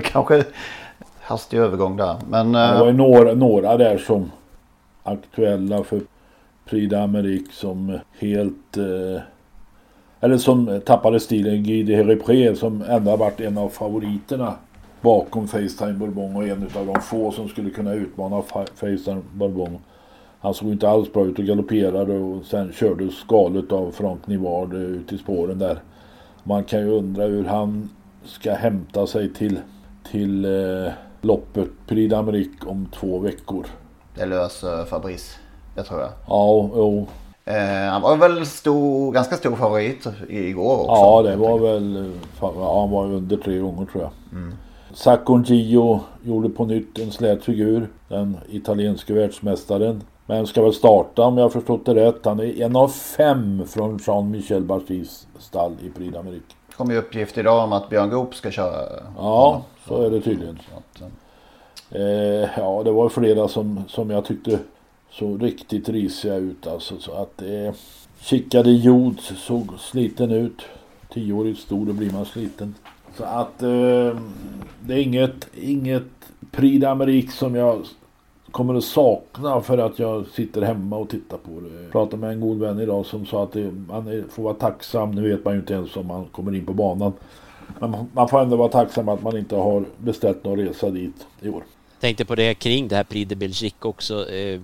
[0.00, 0.44] kanske
[1.20, 2.16] hastig övergång där.
[2.28, 4.30] Men, det var ju några, några där som
[5.02, 6.00] aktuella för
[6.64, 8.76] Prix d'Amérique som helt...
[8.76, 9.22] Eh,
[10.20, 11.62] eller som tappade stilen.
[11.62, 14.54] Guy de Repré som ändå varit en av favoriterna
[15.00, 18.42] bakom Facetime Bourbon och en av de få som skulle kunna utmana
[18.74, 19.78] Facetime Bourbon.
[20.44, 24.74] Han såg inte alls bra ut och galopperade och sen körde skalet av Frank Nivard
[24.74, 25.82] ut i spåren där.
[26.42, 27.88] Man kan ju undra hur han
[28.24, 29.58] ska hämta sig till,
[30.10, 33.66] till eh, loppet Prix d'Amérique om två veckor.
[34.14, 35.38] Det löser Fabrice.
[35.74, 36.10] Det tror jag.
[36.28, 37.06] Ja, jo.
[37.44, 40.92] Eh, han var väl stor, ganska stor favorit igår också.
[40.92, 42.12] Ja, det var väl...
[42.40, 44.12] Ja, han var under tre gånger tror jag.
[44.32, 44.54] Mm.
[44.94, 47.88] Sacon Gio gjorde på nytt en slät figur.
[48.08, 50.02] Den italienske världsmästaren.
[50.26, 52.24] Men ska väl starta om jag förstått det rätt.
[52.24, 56.54] Han är en av fem från Jean-Michel Bachis stall i Prix d'Amérique.
[56.68, 58.88] Det kom ju uppgift idag om att Björn Goop ska köra.
[59.16, 60.58] Ja, så är det tydligen.
[61.90, 64.58] Eh, ja, det var flera som, som jag tyckte
[65.10, 66.98] så riktigt risiga ut alltså.
[66.98, 67.74] Så att eh,
[68.20, 70.62] Chickade Jod såg sliten ut.
[71.12, 72.74] Tioårigt stor, då blir man sliten.
[73.16, 74.18] Så att eh,
[74.80, 76.02] det är inget, inget
[76.50, 77.86] Prix d'Amérique som jag
[78.54, 81.82] kommer att sakna för att jag sitter hemma och tittar på det.
[81.82, 85.10] Jag pratade med en god vän idag som sa att det, man får vara tacksam.
[85.10, 87.12] Nu vet man ju inte ens om man kommer in på banan.
[87.78, 91.48] Men man får ändå vara tacksam att man inte har beställt någon resa dit i
[91.48, 91.64] år.
[92.00, 94.30] Tänkte på det kring det här Prix de Belgique också.
[94.30, 94.60] Eh,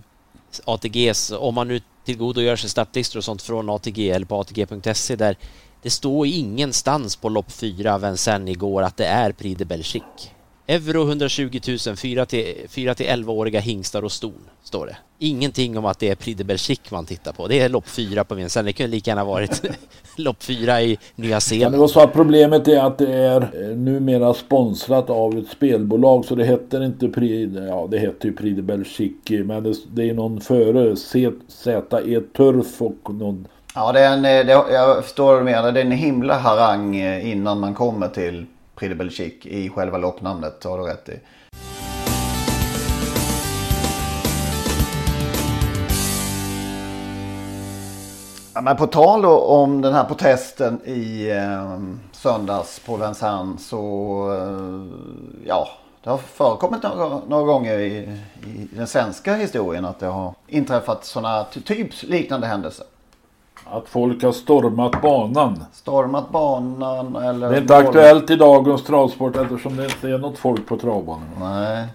[0.65, 5.37] ATGs, om man nu tillgodogör sig startlistor och sånt från ATG eller på ATG.se där
[5.83, 10.40] det står ingenstans på lopp 4 Vincennes igår att det är Prix de Belgique.
[10.71, 14.97] Euro 120 000, 4 till, 4 till 11-åriga hingstar och ston, står det.
[15.19, 17.49] Ingenting om att det är Belgique man tittar på.
[17.49, 18.67] Det är lopp 4 på Vincennes.
[18.67, 19.63] Det kunde lika gärna varit
[20.17, 21.75] lopp 4 i Nya Zeeland.
[21.75, 26.25] Det var så att problemet är att det är eh, numera sponsrat av ett spelbolag
[26.25, 30.41] så det heter inte Prix, ja det heter ju Belgique men det, det är någon
[30.41, 35.73] före, ZE Turf och någon Ja, det är en, det, jag förstår vad du menar.
[35.73, 38.47] Det är en himla harang eh, innan man kommer till
[38.81, 40.65] Prix de Belgique i själva loppnamnet.
[40.65, 41.21] Har du rätt i.
[48.55, 51.79] Ja, men på tal om den här protesten i eh,
[52.13, 55.69] söndags på Vincennes så eh, ja,
[56.03, 61.05] det har förekommit några, några gånger i, i, den svenska historien att det har inträffat
[61.05, 62.87] sådana typ liknande händelser.
[63.73, 65.65] Att folk har stormat banan.
[65.73, 67.51] Stormat banan eller...
[67.51, 71.29] Det är inte aktuellt i dagens travsport eftersom det inte är något folk på travbanan.
[71.41, 71.87] Nej.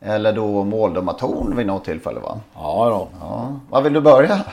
[0.00, 2.40] Eller då måldomartorn vid något tillfälle va?
[2.54, 3.08] Ja då.
[3.20, 3.60] Ja.
[3.70, 4.44] Var vill du börja?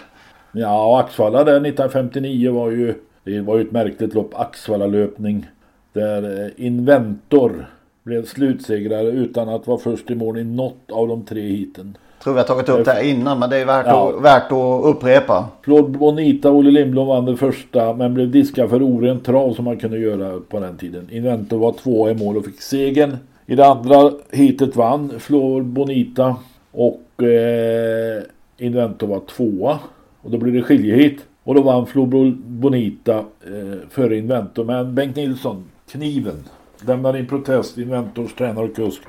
[0.51, 2.95] Ja, Axvalla där 1959 var ju...
[3.23, 4.39] Det var ju ett märkligt lopp.
[4.39, 5.47] Axvalla löpning.
[5.93, 7.69] Där eh, Inventor
[8.03, 11.97] blev slutsegrare utan att vara först i mål i något av de tre hiten.
[12.25, 14.09] Tror vi har tagit upp det här innan men det är värt, Ja.
[14.09, 15.45] att, värt att upprepa.
[15.61, 19.77] Flod Bonita Olle Lindblom vann det första men blev diskad för orent trav som man
[19.77, 21.07] kunde göra på den tiden.
[21.11, 23.17] Inventor var två i mål och fick segern.
[23.45, 26.35] I det andra heatet vann Flor Bonita
[26.71, 28.23] och eh,
[28.57, 29.79] Inventor var tvåa.
[30.21, 31.19] Och då blev det skiljehit.
[31.43, 34.63] Och då vann Flor Bonita eh, före Inventor.
[34.63, 36.43] Men Bengt Nilsson, kniven,
[36.87, 39.01] lämnade in protest Inventors tränare och kusk.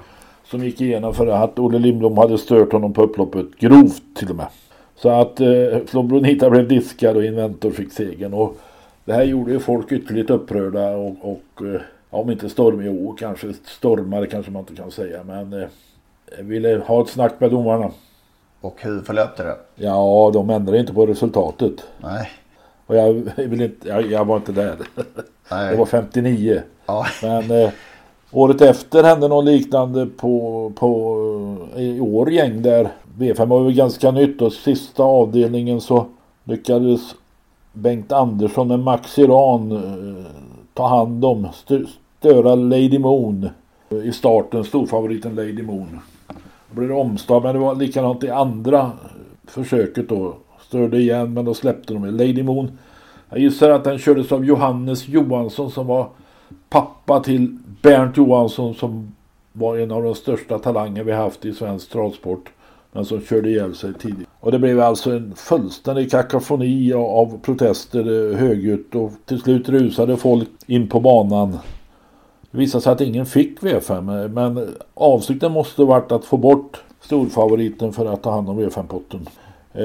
[0.50, 3.46] Som gick igenom för att Olle Lindblom hade stört honom på upploppet.
[3.58, 4.46] Grovt till och med.
[4.96, 8.34] Så att eh, Flor Bonita blev diskad och Inventor fick segern.
[8.34, 8.56] Och
[9.04, 11.80] det här gjorde ju folk ytterligt upprörda och, och eh,
[12.10, 15.24] om inte stormiga ord kanske stormare kanske man inte kan säga.
[15.24, 15.68] Men eh,
[16.38, 17.90] ville ha ett snack med domarna.
[18.60, 19.56] Och hur förlöpte det?
[19.74, 21.72] Ja, de ändrade inte på resultatet.
[21.98, 22.30] Nej.
[22.86, 24.76] Och jag, vill inte, jag, jag var inte där.
[25.50, 25.70] Nej.
[25.70, 26.62] Det var 59.
[26.86, 27.06] Ja.
[27.22, 27.70] Men eh,
[28.36, 31.16] året efter hände något liknande på, på
[31.76, 36.06] eh, i Årgäng där V5 var ju ganska nytt och sista avdelningen så
[36.44, 37.00] lyckades
[37.72, 40.24] Bengt Andersson med Max Iran eh,
[40.74, 41.48] ta hand om,
[42.18, 43.48] störa Lady Moon
[44.04, 46.00] i starten, storfavoriten Lady Moon.
[46.70, 48.90] Då blev det omstart men det var likadant i andra eh,
[49.46, 50.34] försöket då.
[50.60, 52.04] Störde igen men då släppte de.
[52.04, 52.78] Lady Moon.
[53.30, 56.08] Jag gissar att den kördes av Johannes Johansson som var
[56.68, 59.14] pappa till Bernt Johansson som
[59.52, 62.50] var en av de största talanger vi haft i svensk travsport.
[62.92, 64.28] Men som körde ihjäl sig tidigt.
[64.40, 70.16] Och det blev alltså en fullständig kakafoni av- protester eh, högljutt och till slut rusade
[70.16, 71.58] folk in på banan.
[72.50, 76.82] Det visade sig att ingen fick V5 eh, men avsikten måste varit att få bort
[77.00, 79.28] storfavoriten för att ta hand om V5-potten.
[79.72, 79.84] Eh,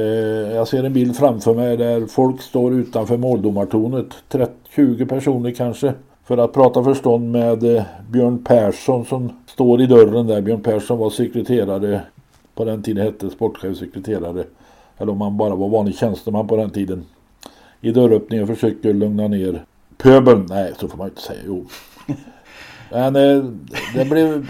[0.56, 4.08] jag ser en bild framför mig där folk står utanför måldomartornet.
[4.30, 5.94] 30, 20 personer kanske.
[6.32, 10.42] För att prata förstånd med eh, Björn Persson som står i dörren där.
[10.42, 12.02] Björn Persson var sekreterare.
[12.56, 14.44] På den tiden hette sportchefsekreterare.
[14.98, 17.06] Eller om han bara var vanlig tjänsteman på den tiden.
[17.82, 19.66] I dörröppningen försöker lugna ner
[19.98, 20.46] pöbeln.
[20.50, 21.40] Nej, så får man inte säga.
[21.46, 21.66] Jo.
[22.92, 23.46] Men eh,
[23.96, 24.48] det, blev,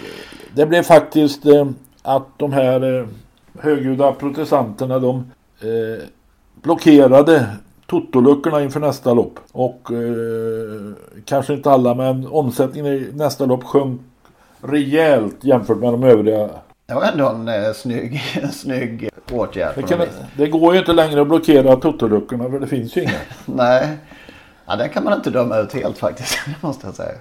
[0.56, 1.67] det blev faktiskt eh,
[2.02, 3.08] att de här
[3.60, 5.32] högljudda protestanterna de
[6.62, 7.48] blockerade
[7.91, 9.39] totoluckorna inför nästa lopp.
[9.51, 10.93] Och eh,
[11.25, 14.01] kanske inte alla men omsättningen i nästa lopp sjönk
[14.62, 16.49] rejält jämfört med de övriga.
[16.86, 19.73] Det var ändå en eh, snygg, en snygg åtgärd.
[19.75, 19.99] Det, kan,
[20.38, 23.12] det går ju inte längre att blockera totoluckorna för det finns ju inga.
[23.45, 23.97] Nej,
[24.65, 26.39] ja, den kan man inte döma ut helt faktiskt.
[26.62, 27.15] måste jag säga.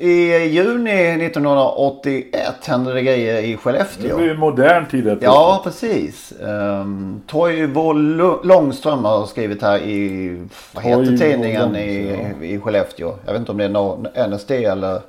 [0.00, 4.16] I juni 1981 hände det grejer i Det Skellefteå.
[4.16, 6.32] blir ju modern tid Ja, precis.
[6.40, 10.28] Um, Toivo Lu- Långström har skrivit här i,
[10.74, 13.14] vad heter Toivo tidningen i, i Skellefteå?
[13.24, 15.00] Jag vet inte om det är någon NSD eller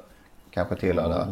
[0.51, 1.27] kanske tillhör det.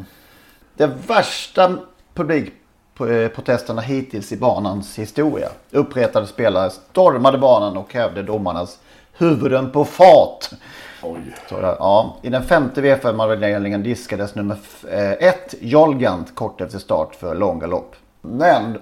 [0.78, 1.78] Det värsta
[2.14, 5.48] publikprotesterna hittills i banans historia.
[5.72, 8.80] Uppretade spelare stormade banan och krävde domarnas
[9.18, 10.54] huvuden på fat.
[11.14, 11.36] Oj.
[11.50, 12.16] Så ja.
[12.22, 14.58] I den femte V5-avdelningen diskades nummer
[14.90, 17.96] 1 eh, Jolgant kort efter start för långa lopp.
[18.22, 18.78] Men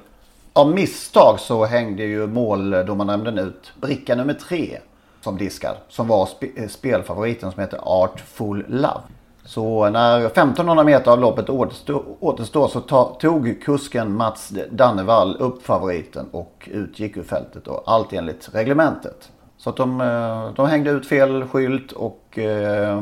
[0.54, 4.78] av misstag så hängde ju måldomarnämnden ut bricka nummer 3
[5.22, 5.76] som diskad.
[5.90, 9.02] Som var sp eh, spelfavoriten som heter Artful Love.
[9.46, 12.82] Så när 1500 meter av loppet återstår, återstår så
[13.20, 17.66] tog kusken Mats Dannevall upp favoriten och utgick ur fältet.
[17.66, 19.32] Då, allt enligt reglementet.
[19.58, 23.02] Så att de, eh, de hängde ut fel skylt och eh,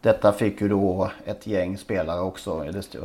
[0.00, 2.64] detta fick ju då ett gäng spelare också.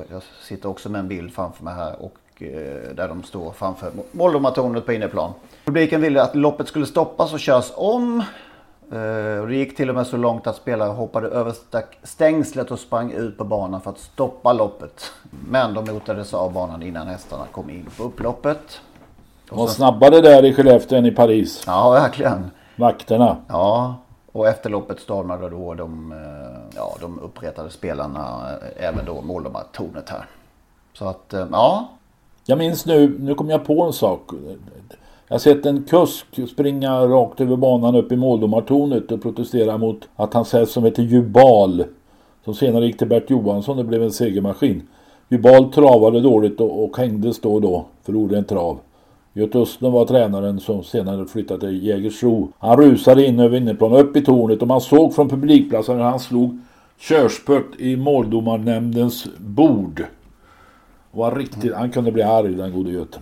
[0.09, 3.91] Jag sitter också med en bild framför mig här och eh, där de står framför
[4.11, 5.33] måldomartornet på inneplan.
[5.65, 8.23] Publiken ville att loppet skulle stoppas och köras om.
[8.91, 11.53] Eh, och Det gick till och med så långt att spelare hoppade över
[12.03, 15.11] stängslet och sprang ut på banan för att stoppa loppet.
[15.49, 18.81] Men de motades av banan innan hästarna kom in på upploppet.
[19.49, 21.63] De var snabbare där i Skellefteå än i Paris.
[21.67, 22.51] Ja, verkligen.
[22.75, 23.37] Vakterna.
[23.47, 23.95] Ja,
[24.31, 28.19] och efter loppet stormade då de, eh, ja, de uppretade spelarna,
[28.51, 30.25] eh, även då måldomartornet här.
[30.93, 31.87] Så att, eh, ja.
[32.45, 34.21] Jag minns nu, nu kom jag på en sak.
[35.27, 40.07] Jag har sett en kusk springa rakt över banan upp i måldomartornet och protestera mot
[40.15, 41.83] att hans häst som heter Jubal,
[42.45, 44.87] som senare gick till Bert Johansson, det blev en segermaskin.
[45.29, 48.79] Jubal travade dåligt och, och hängdes då och då för orent trav.
[49.33, 52.51] Göte Östlund var tränaren som senare flyttade till Jägersro.
[52.59, 56.19] Han rusade in över inneplan, upp i tornet och man såg från publikplatsen när han
[56.19, 56.59] slog
[56.99, 60.03] körspurt i måldomarnämndens bord.
[61.11, 63.19] Var riktigt, han kunde bli arg den gode Göte.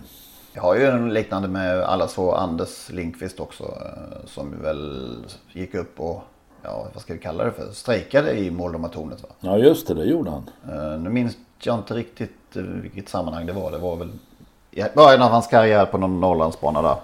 [0.52, 3.62] Jag har ju en liknande med allas vår Anders Linkvist också.
[3.64, 5.06] eh, Som väl
[5.52, 6.22] gick upp och,
[6.62, 9.28] ja vad ska vi kalla det för, strejkade i måldomartornet va?
[9.40, 10.50] Ja just det, det gjorde han.
[10.68, 13.70] Eh, Nu minns jag inte riktigt eh, vilket sammanhang det var.
[13.70, 14.08] Det var väl
[14.94, 16.96] början av hans karriär på någon Norrlandsbana där.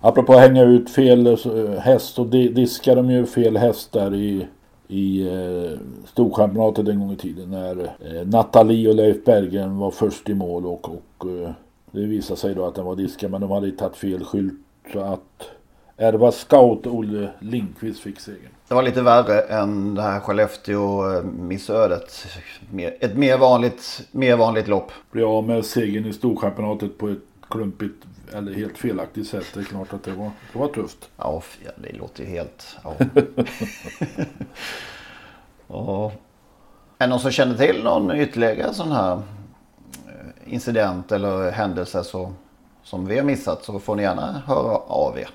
[0.00, 4.46] Apropå att hänga ut fel eh, eh, häst så diskar de ju fel hästar i,
[4.88, 10.28] i eh, Storchampionatet en gång i tiden när eh, Nathalie och Leif Berggren var först
[10.28, 11.50] i mål och, och eh,
[11.90, 14.60] det visade sig då att den var diskad men de hade tagit fel skylt
[14.92, 15.50] så att
[16.00, 18.50] Erva Scout Olle Lindqvist fick segern.
[18.68, 22.26] Det var lite värre än det här Skellefteå-missödet.
[23.00, 24.92] Ett mer vanligt, mer vanligt lopp.
[25.10, 27.18] Blev av med segern i Storchampionatet på ett
[27.50, 29.46] klumpigt eller helt felaktigt sätt.
[29.54, 31.10] Det är klart att det var, det var tufft.
[31.16, 31.42] Ja,
[31.76, 32.76] det låter ju helt...
[32.84, 32.94] Ja.
[35.68, 36.12] ja.
[36.98, 42.32] Är det någon som känner till någon ytterligare sån här eh, incident eller händelse så,
[42.82, 45.30] som vi har missat så får ni gärna höra av er.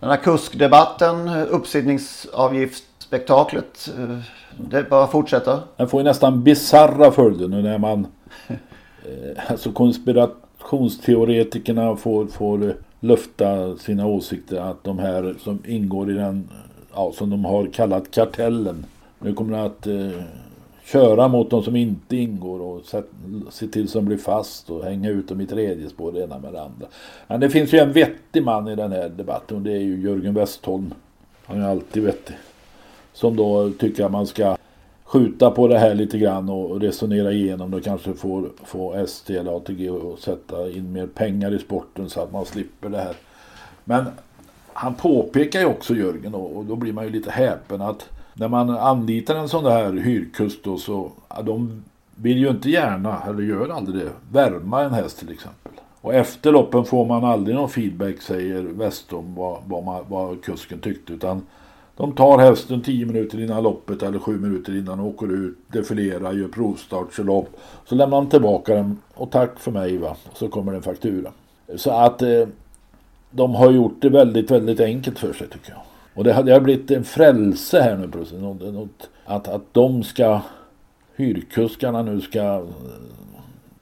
[0.00, 4.18] Den här kuskdebatten, uppsittningsavgiftsspektaklet, eh,
[4.70, 5.60] det bara fortsätter.
[5.76, 8.06] Den får ju nästan bizarra följder nu när man
[8.48, 8.56] eh,
[9.48, 16.48] alltså konspirationsteoretikerna får, får lufta sina åsikter att de här som ingår i den,
[16.94, 18.86] ja, som de har kallat kartellen,
[19.18, 20.10] nu kommer att eh,
[20.84, 22.82] köra mot de som inte ingår och
[23.50, 26.52] se till som blir fast och hänga ut dem i tredje spår det ena med
[26.52, 26.86] det andra.
[27.26, 30.00] Men det finns ju en vettig man i den här debatten och det är ju
[30.00, 30.94] Jörgen Westholm.
[31.44, 32.36] Han är alltid vettig.
[33.12, 34.56] Som då tycker att man ska
[35.04, 39.36] skjuta på det här lite grann och resonera igenom det och kanske få, få ST
[39.36, 43.14] eller ATG att sätta in mer pengar i sporten så att man slipper det här.
[43.84, 44.04] Men
[44.72, 48.70] han påpekar ju också Jörgen och då blir man ju lite häpen att när man
[48.70, 51.12] anlitar en sån där hyrkust då så
[51.44, 55.72] de vill ju inte gärna, eller gör aldrig det, värma en häst till exempel.
[56.00, 60.78] Och efter loppen får man aldrig någon feedback säger Westholm vad, vad, man, vad kusken
[60.78, 61.42] tyckte utan
[61.96, 66.32] de tar hästen 10 minuter innan loppet eller 7 minuter innan och åker ut, defilerar,
[66.32, 67.48] gör provstart, kör lopp.
[67.84, 70.16] Så lämnar de tillbaka den och tack för mig va.
[70.34, 71.30] Så kommer det en faktura.
[71.76, 72.48] Så att eh,
[73.30, 75.80] de har gjort det väldigt, väldigt enkelt för sig tycker jag.
[76.14, 78.40] Och det har, blivit en frälse här nu plötsligt.
[78.40, 80.40] Något, att, att de ska,
[81.16, 82.64] hyrkuskarna nu ska eh,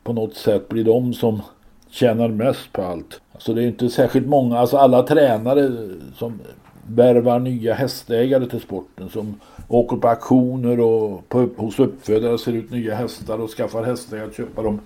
[0.02, 1.42] på något sätt bli de som
[1.90, 3.20] tjänar mest på allt.
[3.32, 5.72] Alltså det är inte särskilt många, alltså alla tränare
[6.16, 6.40] som
[6.86, 12.70] värvar nya hästägare till sporten som åker på auktioner och på, hos uppfödare ser ut
[12.70, 14.80] nya hästar och skaffar hästägare att köpa dem.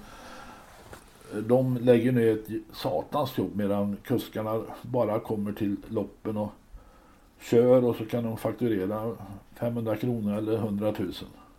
[1.47, 6.53] De lägger ner ett satans jobb medan kuskarna bara kommer till loppen och
[7.43, 9.16] kör och så kan de fakturera
[9.59, 11.12] 500 kronor eller 100 000.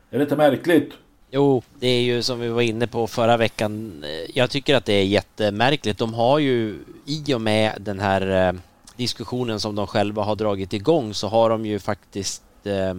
[0.09, 0.93] Är det inte märkligt?
[1.31, 4.03] Jo, det är ju som vi var inne på förra veckan.
[4.33, 5.97] Jag tycker att det är jättemärkligt.
[5.97, 8.59] De har ju i och med den här eh,
[8.95, 12.95] diskussionen som de själva har dragit igång så har de ju faktiskt eh,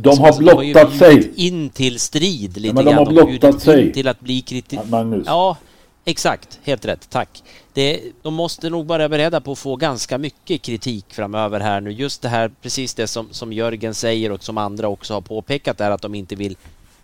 [0.00, 1.32] de har blottat de har sig.
[1.36, 3.06] in till strid lite ja, men de grann.
[3.06, 3.92] Har blottat sig.
[3.92, 4.80] till att bli kritik.
[4.88, 5.24] Magnus.
[5.26, 5.56] Ja,
[6.04, 6.58] exakt.
[6.62, 7.10] Helt rätt.
[7.10, 7.42] Tack.
[7.72, 11.90] Det, de måste nog vara beredda på att få ganska mycket kritik framöver här nu.
[11.90, 15.80] Just det här, precis det som, som Jörgen säger och som andra också har påpekat
[15.80, 16.56] är att de inte vill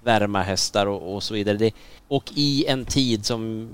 [0.02, 1.56] värma hästar och, och så vidare.
[1.56, 1.70] Det,
[2.08, 3.68] och i en tid som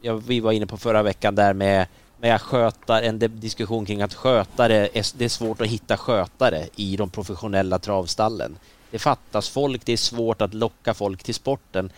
[0.00, 1.86] ja, vi var inne på förra veckan där med
[2.24, 7.10] med skötar, en diskussion kring att skötare, det är svårt att hitta skötare i de
[7.10, 8.58] professionella travstallen.
[8.90, 11.90] Det fattas folk, det är svårt att locka folk till sporten.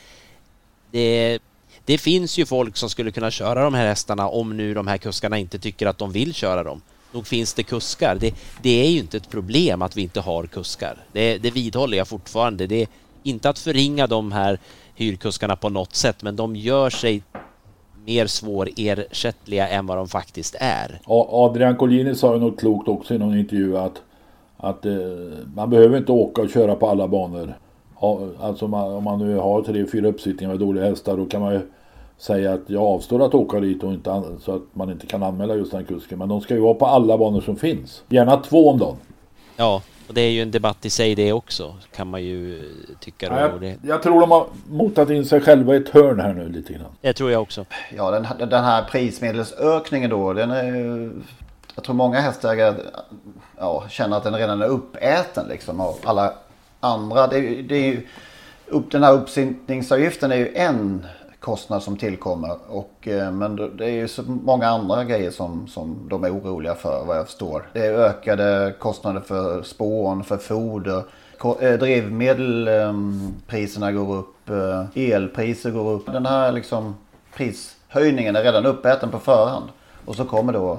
[0.91, 1.39] Det,
[1.87, 4.99] det finns ju folk som skulle kunna köra de här hästarna om nu de här
[4.99, 6.81] kuskarna inte tycker att de vill köra dem.
[7.13, 8.17] Nog finns det kuskar.
[8.21, 10.97] Det, det är ju inte ett problem att vi inte har kuskar.
[11.13, 12.67] Det, det vidhåller jag fortfarande.
[12.67, 12.89] Det är
[13.23, 14.59] inte att förringa de här
[14.95, 17.23] hyrkuskarna på något sätt, men de gör sig
[18.05, 21.01] mer svårersättliga än vad de faktiskt är.
[21.07, 24.03] Adrian Collini sa ju något klokt också i någon intervju att,
[24.57, 24.93] att eh,
[25.55, 27.55] man behöver inte åka och köra på alla banor.
[28.41, 31.53] Alltså man, om man nu har tre, fyra uppsittningar med dåliga hästar då kan man
[31.53, 31.61] ju
[32.19, 35.55] säga att jag avstår att åka dit och inte, så att man inte kan anmäla
[35.55, 36.19] just den kusken.
[36.19, 38.03] Men de ska ju vara på alla banor som finns.
[38.09, 38.97] Gärna två om dagen.
[39.57, 42.63] Ja, och det är ju en debatt i sig det också, kan man ju
[43.01, 43.27] tycka.
[43.27, 46.49] Ja, jag, jag, tror de har motat in sig själva i ett hörn här nu
[46.49, 46.93] lite grann.
[47.01, 47.65] Det tror jag också.
[47.97, 51.11] Ja, den, den här prismedelsökningen då, den är
[51.75, 52.75] Jag tror många hästägare
[53.59, 56.33] ja, känner att den redan är uppäten liksom av alla
[56.81, 57.27] andra.
[57.27, 58.07] Det, det är ju,
[58.67, 61.07] upp, den här uppsittningsavgiften är ju en
[61.47, 62.57] kostnad som tillkommer.
[62.69, 66.75] Och, eh, men det är ju så många andra grejer som, som de är oroliga
[66.75, 67.69] för vad jag förstår.
[67.73, 71.03] Det är ökade kostnader för spån, för foder.
[71.61, 74.51] Eh, drivmedel eh, drivmedelpriserna går upp,
[74.95, 76.07] elpriser går upp.
[76.07, 76.95] Den här liksom
[77.37, 79.65] prishöjningen är redan uppäten på förhand.
[80.05, 80.79] Och så kommer då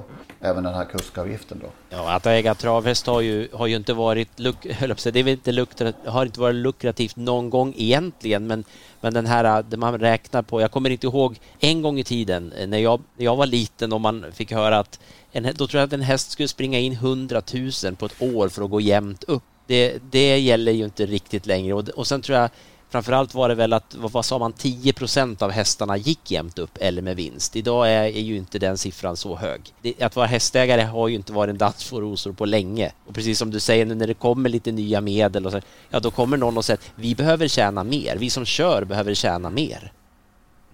[0.50, 1.68] även den här kuskavgiften då.
[1.90, 4.56] Ja, att äga travhäst har ju, har ju inte varit, luk,
[5.04, 8.64] det är inte lukrat, har inte varit lukrativt någon gång egentligen, men,
[9.02, 12.52] men den här, det man räknar på, jag kommer inte ihåg en gång i tiden
[12.52, 15.00] eh, när jag, när jag var liten och man fick höra att
[15.32, 17.42] en, då tror jag att en häst skulle springa in 100
[17.84, 19.44] 000 på ett år för att gå jämnt upp.
[19.68, 22.50] Det, det gäller ju inte riktigt längre och, och sen tror jag
[22.90, 27.02] Framförallt var det väl att, vad sa man, 10% av hästarna gick jämnt upp eller
[27.02, 27.56] med vinst.
[27.56, 29.74] Idag är, är ju inte den siffran så hög.
[29.82, 32.92] Det, att vara hästägare har ju inte varit en dans för rosor på länge.
[33.08, 36.00] Och precis som du säger, nu när det kommer lite nya medel och så, ja
[36.00, 38.16] då kommer någon och säger att vi behöver tjäna mer.
[38.18, 39.92] Vi som kör behöver tjäna mer.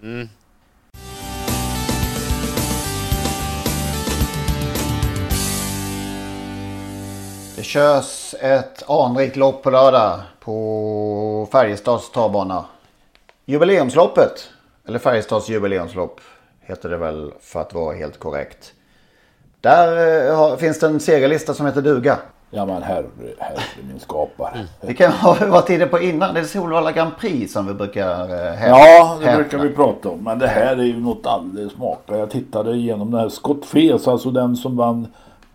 [0.02, 0.28] Mm.
[7.56, 10.54] Det körs ett anrikt lopp på lördag på
[11.46, 12.64] Färjestads travbana.
[13.44, 14.48] Jubileumsloppet,
[14.88, 16.20] eller Färjestads jubileumslopp
[16.60, 18.72] heter det väl för att vara helt korrekt.
[19.60, 22.18] Där eh, finns det en segerlista som heter duga.
[22.50, 23.06] Ja men herre,
[23.38, 24.66] herre min skapare.
[24.80, 26.34] Det kan ha varit inne på innan.
[26.34, 28.78] Det är Solvalla Grand Prix som vi brukar eh, hävda.
[28.78, 30.24] Ja, det brukar vi prata om.
[30.24, 32.18] Men det här är ju något alldeles maka.
[32.18, 35.06] Jag tittade igenom den här Scott Fes, alltså den som vann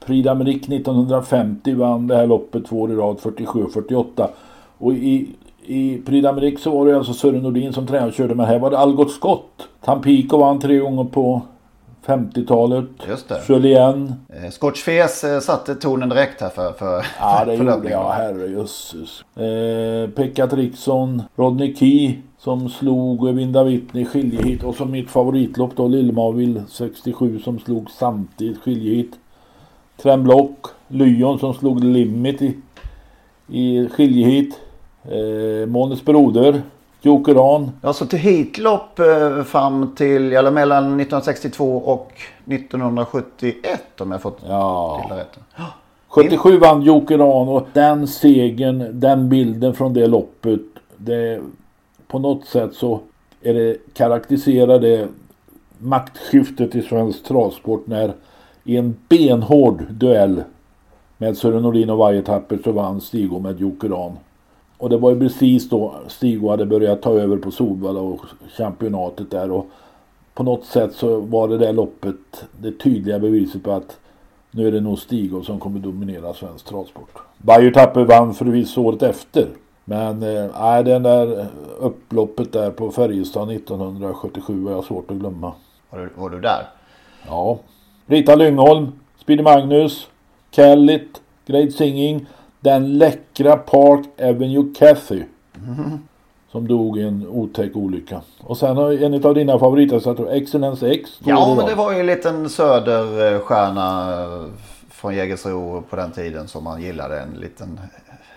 [0.06, 4.30] Prix d'Amérique 1950 vann det här loppet två år i rad 47 48.
[4.78, 5.36] Och i,
[5.70, 8.36] i Prix d'Amérique så var det alltså Sören Nordin som tränade och körde.
[8.36, 9.68] Men här var det Algot Scott.
[9.86, 11.42] Tampico vann tre gånger på
[12.06, 12.86] 50-talet.
[13.08, 13.42] Just det.
[13.50, 14.14] Julien.
[14.30, 18.12] Eh, Scotch Fes eh, satte tonen direkt här för, för Ja det för gjorde jag.
[18.12, 19.24] Herrejösses.
[19.36, 21.22] Eh, Pekka Triksson.
[21.36, 22.16] Rodney Key.
[22.38, 24.64] Som slog Vinda Whitney skiljehit.
[24.64, 29.12] Och som mitt favoritlopp då Lillmavil 67 som slog samtidigt skiljehit.
[30.02, 30.66] Tremblock.
[30.88, 32.58] Lyon som slog Limit i,
[33.48, 34.60] i skiljehit.
[35.04, 36.62] Eh, Månes broder.
[37.02, 37.72] Jokeran.
[37.82, 42.12] Alltså till hitlopp eh, fram till, eller mellan 1962 och
[42.46, 45.06] 1971 om jag fått ja.
[45.08, 45.40] till rätt.
[46.08, 50.62] 77 vann Jokeran och den segern, den bilden från det loppet.
[50.98, 51.42] Det,
[52.08, 53.00] på något sätt så
[53.42, 55.08] är det, karaktäriserar det
[55.78, 58.14] maktskiftet i svensk travsport när
[58.64, 60.44] i en benhård duell
[61.18, 64.18] med Sören Nordin och Vajetapper så vann Stigo med Jokeran.
[64.80, 68.22] Och det var ju precis då Stigo hade börjat ta över på Solvalla och
[68.58, 69.52] championatet där.
[69.52, 69.66] Och
[70.34, 72.16] på något sätt så var det där loppet
[72.62, 73.98] det tydliga beviset på att
[74.52, 77.18] nu är det nog Stigo som kommer dominera svensk travsport.
[77.38, 79.48] Bayer vann förvisso året efter.
[79.86, 81.48] Men nej, äh, den där
[81.80, 85.54] upploppet där på Färjestad 1977 var jag svårt att glömma.
[85.90, 86.68] Var du, var du där?
[87.28, 87.60] Ja.
[88.06, 90.08] Rita Lyngholm, Speedy Magnus,
[90.52, 92.26] Kellit, Great Singing.
[92.60, 95.24] Den läckra Park Avenue Cathy.
[95.68, 96.00] Mm.
[96.52, 98.22] Som dog i en otäck olycka.
[98.40, 101.20] Och sen har en av dina favoriter, Excellence X.
[101.24, 104.16] Ja, men det var ju en liten söderstjärna
[104.90, 107.20] från Jägersro på den tiden som man gillade.
[107.20, 107.80] En liten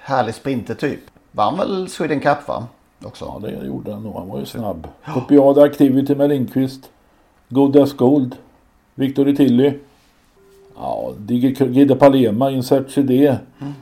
[0.00, 1.00] härlig sprintertyp.
[1.32, 2.66] Vann väl Sweden Cup va?
[3.04, 3.24] Också.
[3.24, 4.14] Ja, det gjorde han nog.
[4.14, 4.88] Han var ju snabb.
[5.14, 6.90] Copiad Activity med Lindqvist.
[7.48, 8.36] Good as Gold.
[8.94, 9.72] Victor Tilly.
[10.76, 11.12] Ja,
[11.58, 13.36] Gide Palema, Insert CD.
[13.60, 13.72] Mm.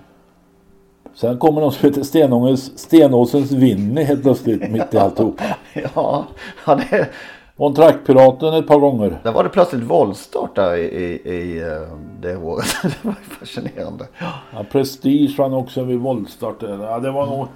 [1.15, 5.41] Sen kommer någon som heter Stenåsens, Stenåsens Winnie helt plötsligt mitt i alltihop.
[5.95, 6.27] ja,
[6.67, 7.09] ja det...
[7.57, 9.19] Och Trackpiraten ett par gånger.
[9.23, 12.67] Där var det plötsligt våldstart där i, i, i eh, det året.
[12.83, 14.07] det var fascinerande.
[14.53, 16.63] Ja, Prestige vann också vid voltstart.
[16.63, 17.39] Ja, det var mm.
[17.39, 17.49] nog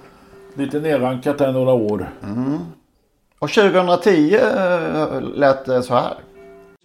[0.55, 2.09] lite nerrankat där några år.
[2.23, 2.57] Mm.
[3.39, 6.13] Och 2010 eh, lät det så här.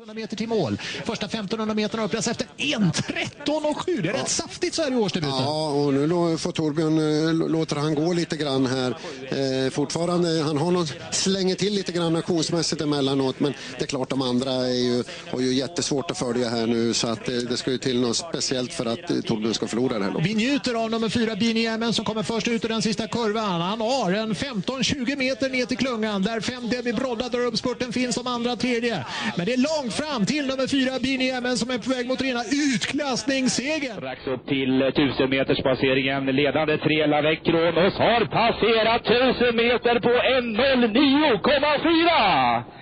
[0.00, 0.78] 100 meter till mål.
[1.04, 4.02] Första 1500 meterna upplös efter 1.13,7.
[4.02, 5.36] Det är rätt saftigt så här i årsdebuten.
[5.36, 6.98] Ja, och nu får Torbjörn,
[7.42, 8.96] eh, låter han gå lite grann här.
[9.30, 14.10] Eh, fortfarande, han har någon, slänger till lite grann aktionsmässigt emellanåt, men det är klart
[14.10, 17.56] de andra är ju, har ju jättesvårt att följa här nu, så att det, det
[17.56, 20.26] ska ju till något speciellt för att eh, Torbjörn ska förlora det här loppet.
[20.26, 23.60] Vi njuter av nummer fyra, Bini Emmen, som kommer först ut ur den sista kurvan.
[23.60, 27.92] Han har en 15-20 meter ner till klungan, där fem Debbie Brodda drar upp spurten,
[27.92, 29.04] finns som andra tredje.
[29.36, 32.22] Men det är långt fram till nummer fyra Bini Emmen som är på väg mot
[32.22, 33.96] rena utklassningssegern.
[33.96, 36.26] Strax upp till 1000 meters passeringen.
[36.26, 42.79] Ledande tre Lavec Kronos har passerat 1000 meter på 1.09,4.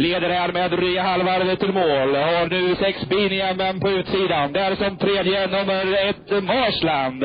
[0.00, 2.14] Leder här med dryga halvvarvet till mål.
[2.14, 4.52] Har nu sex Biniamen på utsidan.
[4.52, 7.24] Där som tredje nummer ett Marsland.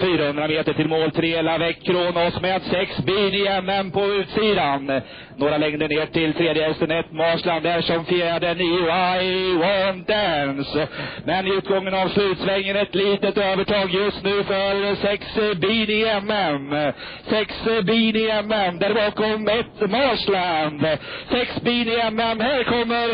[0.00, 1.10] 400 meter till mål.
[1.10, 5.02] Tre Lavec Kronos med sex Biniamen på utsidan.
[5.36, 7.62] Några längder ner till tredje hästen ett Marsland.
[7.62, 10.88] Där som fjärde nio I want dance.
[11.24, 16.92] Men i utgången av slutsvängen ett litet övertag just nu för sex Biniamen.
[17.30, 17.54] Sex
[17.84, 18.78] Biniamen.
[18.78, 20.98] Där bakom ett Marsland.
[21.30, 22.40] Sex Biniamen MM.
[22.40, 23.04] Här kommer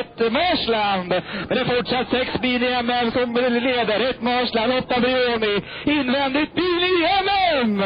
[0.00, 1.08] ett Marsland.
[1.08, 4.10] Men det är fortsatt sex bil i MM som leder.
[4.10, 5.64] Ett Marsland, åtta Brioni.
[5.84, 6.94] Invändigt bil i
[7.24, 7.78] MM!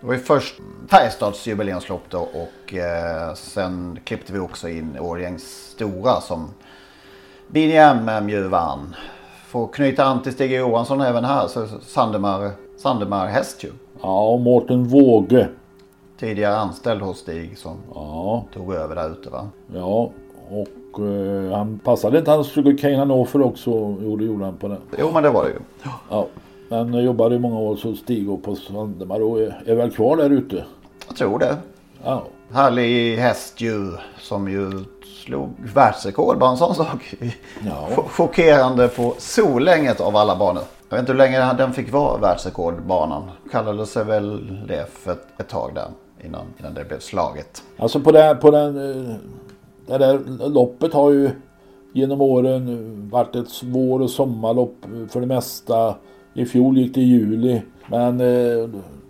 [0.00, 0.54] Det var ju först
[0.90, 6.50] Färjestads jubileumslopp då och eh, sen klippte vi också in Årjängs stora som
[7.48, 8.94] Bini MM ju vann.
[9.46, 13.72] Får knyta an till Stig Johansson även här så Sandemar, Sandemar häst ju.
[14.02, 15.48] Ja, och Mårten Våge.
[16.18, 18.44] Tidigare anställd hos Stig som Ja.
[18.54, 19.48] tog över där ute va?
[19.74, 20.10] Ja,
[20.50, 23.70] och eh, han passade inte hans Sugarcane Hannover också?
[24.02, 24.78] Jo, det gjorde han på den.
[24.98, 25.58] Jo, men det var det ju.
[26.10, 26.26] Ja.
[26.68, 30.16] Men jobbade i många år så Stig och på Sandemar och är, är väl kvar
[30.16, 30.64] där ute.
[31.08, 31.56] Jag tror det.
[32.04, 32.22] Ja.
[32.52, 34.70] Härlig häst ju som ju
[35.24, 37.14] slog världsrekord bara en sån sak.
[37.66, 37.88] Ja.
[38.08, 40.62] Chockerande på Solänget av alla banor.
[40.88, 43.22] Jag vet inte hur länge den fick vara världsrekordbanan.
[43.52, 45.86] Kallade sig väl det för ett, ett tag där
[46.24, 47.62] innan, innan det blev slaget.
[47.76, 49.14] Alltså på, det, på den, eh,
[49.86, 51.30] det där loppet har ju
[51.92, 54.76] genom åren varit ett vår och sommarlopp
[55.10, 55.94] för det mesta.
[56.34, 57.62] I fjol gick det i juli.
[57.86, 58.68] Men eh,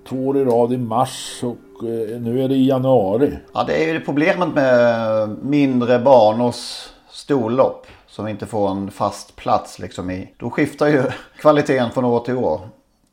[0.09, 3.39] två år i rad i mars och eh, nu är det i januari.
[3.55, 7.87] Ja, det är ju problemet med mindre banors storlopp.
[8.07, 10.35] Som inte får en fast plats liksom i.
[10.39, 11.03] Då skiftar ju
[11.41, 12.61] kvaliteten från år till år.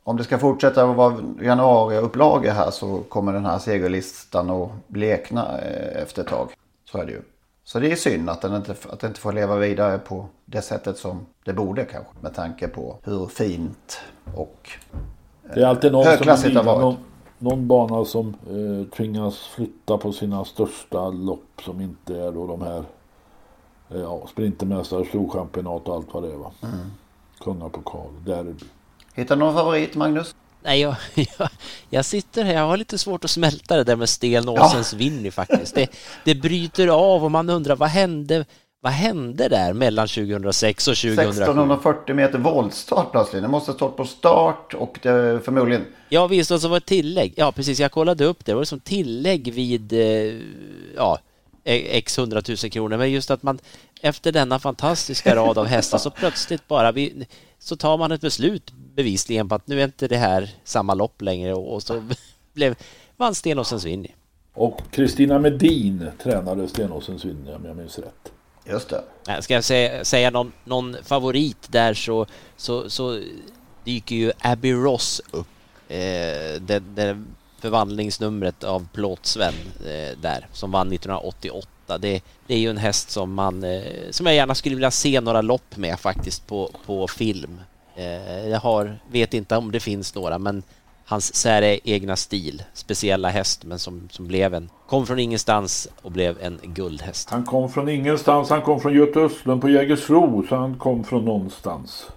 [0.04, 5.60] Om det ska fortsätta att vara januariupplagor här så kommer den här segerlistan att blekna
[5.60, 6.50] eh, efter ett tag.
[6.92, 7.22] Så är det ju.
[7.64, 10.62] Så det är synd att den inte, att den inte får leva vidare på det
[10.62, 12.12] sättet som det borde kanske.
[12.22, 14.00] Med tanke på hur fint
[14.36, 14.70] och
[15.54, 16.82] Det är alltid någon, som högklassigt det har varit.
[16.82, 16.98] någon,
[17.38, 22.62] någon bana som eh, tvingas flytta på sina största lopp som inte är då de
[22.62, 22.84] här
[23.90, 26.52] eh, ja, Sprintermästare, Storchampionat och allt vad det är va.
[26.64, 26.78] Mm.
[27.40, 28.66] Kungapokal, derby.
[29.16, 30.36] Hittar du någon favorit Magnus?
[30.64, 30.96] Nej, jag,
[31.38, 31.50] jag,
[31.90, 35.32] jag sitter här, jag har lite svårt att smälta det där med Sten Åsens Winnie
[35.32, 35.76] faktiskt.
[35.76, 35.90] Det,
[36.26, 38.46] det bryter av och man undrar vad hände,
[38.82, 41.22] vad hände där mellan 2006 och 2007?
[41.22, 43.42] 1640 meter voltstart plötsligt.
[43.42, 45.86] Den måste ha stått på start och det, förmodligen.
[46.10, 47.34] Ja visst, och så var det tillägg.
[47.36, 48.52] Ja precis, jag kollade upp det.
[48.52, 50.42] Det var som tillägg vid eh,
[50.96, 51.20] ja,
[51.64, 52.98] x hundratusen kronor.
[52.98, 53.60] Men just att man
[54.02, 57.26] efter denna fantastiska rad av hästar så plötsligt bara vi,
[57.60, 61.22] så tar man ett beslut bevisligen på att nu är inte det här samma lopp
[61.22, 62.04] längre och, så
[62.54, 62.76] blev
[63.18, 64.16] vann Stenåsens Winnie.
[64.54, 68.32] Och Kristina Medin tränade Stenåsens Winnie om jag minns rätt.
[68.66, 69.42] Just det.
[69.42, 72.26] Ska jag säga, säga någon, någon favorit där så,
[72.58, 73.22] så, så
[73.84, 75.48] dyker ju Abbey Ross upp.
[75.88, 77.24] Eh, det, det
[77.62, 79.54] förvandlingsnumret av Plåt-Sven
[79.86, 81.98] eh, där som vann 1988.
[81.98, 85.22] Det, det är ju en häst som man eh, som jag gärna skulle vilja se
[85.22, 87.62] några lopp med faktiskt på, på film.
[87.96, 90.64] Eh, jag har, vet inte om det finns några men
[91.06, 96.38] hans säregna stil, speciella häst men som, som blev en, kom från ingenstans och blev
[96.42, 97.30] en guldhäst.
[97.30, 101.26] Han kom från ingenstans, han kom från Göte Östlund på Jägersro så han kom från
[101.26, 102.08] någonstans.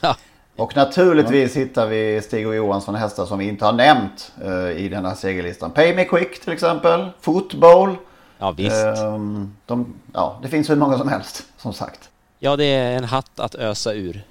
[0.56, 4.88] Och naturligtvis hittar vi Stig och Johansson hästar som vi inte har nämnt eh, i
[4.88, 5.70] den här segerlistan.
[5.70, 7.08] Pay Me Quick till exempel.
[7.20, 7.96] Football.
[8.38, 8.84] Ja visst.
[8.98, 12.08] Ehm, de, ja, det finns hur många som helst som sagt.
[12.38, 14.22] Ja, det är en hatt att ösa ur.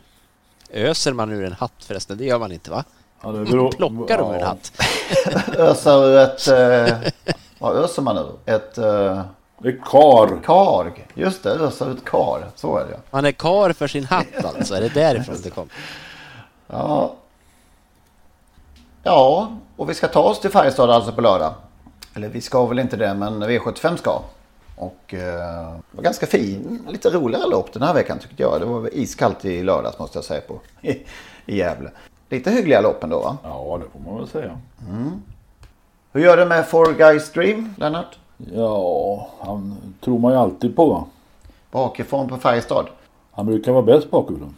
[0.72, 2.17] Öser man ur en hatt förresten?
[2.17, 2.84] Det gör man inte va?
[3.22, 4.47] Ja, det beror- Plockar de ur en ja.
[4.47, 4.72] hatt?
[5.57, 6.47] Ösa ur ett...
[6.47, 6.97] Eh,
[7.59, 8.32] vad öser man ur?
[8.45, 8.78] Ett...
[8.78, 9.20] Eh,
[9.65, 10.39] ett kar.
[10.43, 11.07] Karg.
[11.13, 12.47] Just det, ösa ett kar.
[12.55, 12.97] Så är det ja.
[13.11, 15.70] Man är kar för sin hatt alltså, är det därifrån det kom?
[16.67, 17.13] Ja.
[19.03, 21.53] Ja, och vi ska ta oss till Färjestad alltså på lördag.
[22.13, 24.22] Eller vi ska väl inte det, men V75 ska.
[24.80, 28.61] Och eh, det var ganska fin, lite roligare lopp den här veckan tyckte jag.
[28.61, 30.91] Det var iskallt i lördags måste jag säga på i,
[31.45, 31.91] i Gävle.
[32.30, 33.38] Lite hyggliga lopp ändå va?
[33.43, 34.57] Ja, det får man väl säga.
[34.89, 35.21] Mm.
[36.11, 38.17] Hur gör du med Four Guys Dream, Lennart?
[38.38, 41.05] Ja, han tror man ju alltid på va?
[41.71, 42.86] Bakifrån på Färjestad?
[43.32, 44.57] Han brukar vara bäst bakifrån.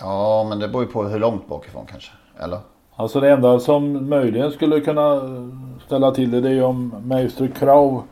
[0.00, 2.12] Ja, men det beror ju på hur långt bakifrån kanske.
[2.38, 2.58] Eller?
[2.96, 5.20] Alltså det enda som möjligen skulle kunna
[5.86, 8.02] ställa till det, det är ju om Meister Krav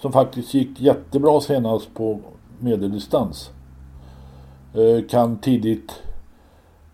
[0.00, 2.20] som faktiskt gick jättebra senast på
[2.60, 3.50] medeldistans
[4.74, 5.92] eh, kan tidigt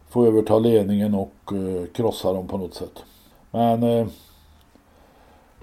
[0.09, 3.05] få överta ledningen och eh, krossa dem på något sätt.
[3.51, 4.07] Men eh,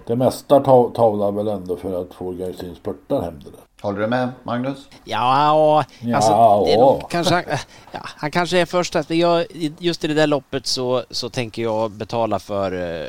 [0.07, 3.59] det mesta ta- talar väl ändå för att få Gaisin spurtar hem det där.
[3.81, 4.87] Håller du med Magnus?
[5.03, 5.83] Ja,
[6.15, 7.43] alltså, Ja, det är nog, kanske, han,
[7.91, 9.45] ja, han kanske är först att jag,
[9.79, 13.07] just i det där loppet så, så tänker jag betala för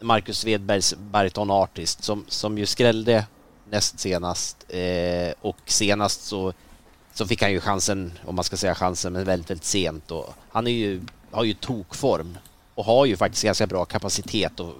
[0.00, 3.26] Marcus Svedbergs Bariton Artist som, som ju skrällde
[3.72, 6.52] näst senast eh, och senast så,
[7.12, 10.34] så fick han ju chansen, om man ska säga chansen, men väldigt, väldigt sent och
[10.50, 11.00] han är ju,
[11.30, 12.38] har ju tokform
[12.74, 14.74] och har ju faktiskt ganska bra kapacitet och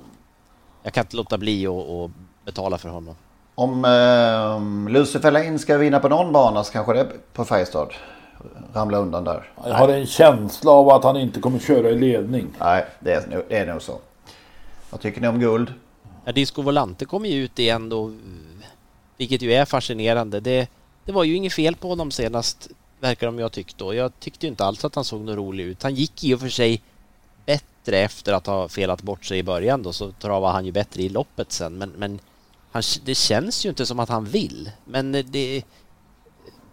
[0.82, 2.10] jag kan inte låta bli att
[2.44, 3.14] betala för honom.
[3.54, 7.88] Om eh, Lucifer Lane ska vinna på någon bana så kanske det är på Färjestad.
[8.74, 9.50] Ramla undan där.
[9.64, 12.46] Jag har en känsla av att han inte kommer köra i ledning.
[12.60, 13.98] Nej, det är, nog- det är nog så.
[14.90, 15.72] Vad tycker ni om guld?
[16.24, 18.12] Ja, Disco Volante kom ju ut igen då,
[19.22, 20.40] vilket ju är fascinerande.
[20.40, 20.68] Det,
[21.04, 22.68] det var ju inget fel på honom senast,
[23.00, 23.84] verkar de jag tyckte.
[23.84, 23.94] då.
[23.94, 25.82] jag tyckte ju inte alls att han såg något rolig ut.
[25.82, 26.82] Han gick i och för sig
[27.46, 31.02] bättre efter att ha felat bort sig i början då, så travade han ju bättre
[31.02, 31.78] i loppet sen.
[31.78, 32.18] Men, men
[32.72, 34.70] han, det känns ju inte som att han vill.
[34.84, 35.62] Men det...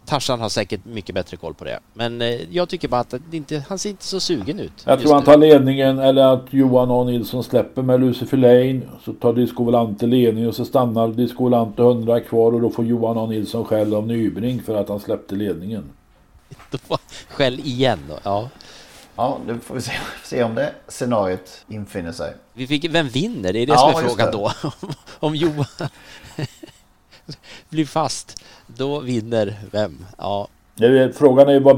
[0.09, 1.79] Tarzan har säkert mycket bättre koll på det.
[1.93, 4.73] Men eh, jag tycker bara att det inte, han ser inte så sugen ut.
[4.85, 8.81] Jag tror han tar ledningen eller att Johan A Nilsson släpper med Lucifer Lane.
[9.05, 12.85] Så tar Disco Volante ledningen och så stannar Disco Volante 100 kvar och då får
[12.85, 15.89] Johan A Nilsson skäll av Nybring för att han släppte ledningen.
[17.29, 18.49] Skäll igen då, ja.
[19.15, 19.91] Ja, nu får vi se,
[20.23, 22.33] se om det scenariot infinner sig.
[22.53, 23.53] Vi fick, vem vinner?
[23.53, 24.31] Det är det Ja, som är frågan det.
[24.31, 24.51] då.
[25.27, 25.65] Om Johan
[27.69, 28.43] blir fast,
[28.77, 30.05] då vinner vem?
[30.17, 30.47] Ja,
[30.85, 31.75] är, frågan är ju var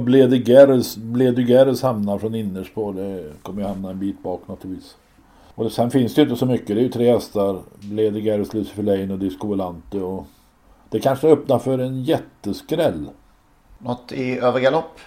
[0.98, 2.94] Bledegeres hamnar från innerspår.
[2.94, 4.96] Det kommer ju hamna en bit bak naturligtvis.
[5.56, 6.68] Och sen finns det ju inte så mycket.
[6.68, 7.60] Det är ju tre hästar.
[7.80, 9.98] Bledegeres, Lucifer Lane och Disco Volante.
[9.98, 10.26] Och
[10.90, 13.10] det kanske öppnar för en jätteskräll.
[13.78, 15.00] Något i övriga lopp?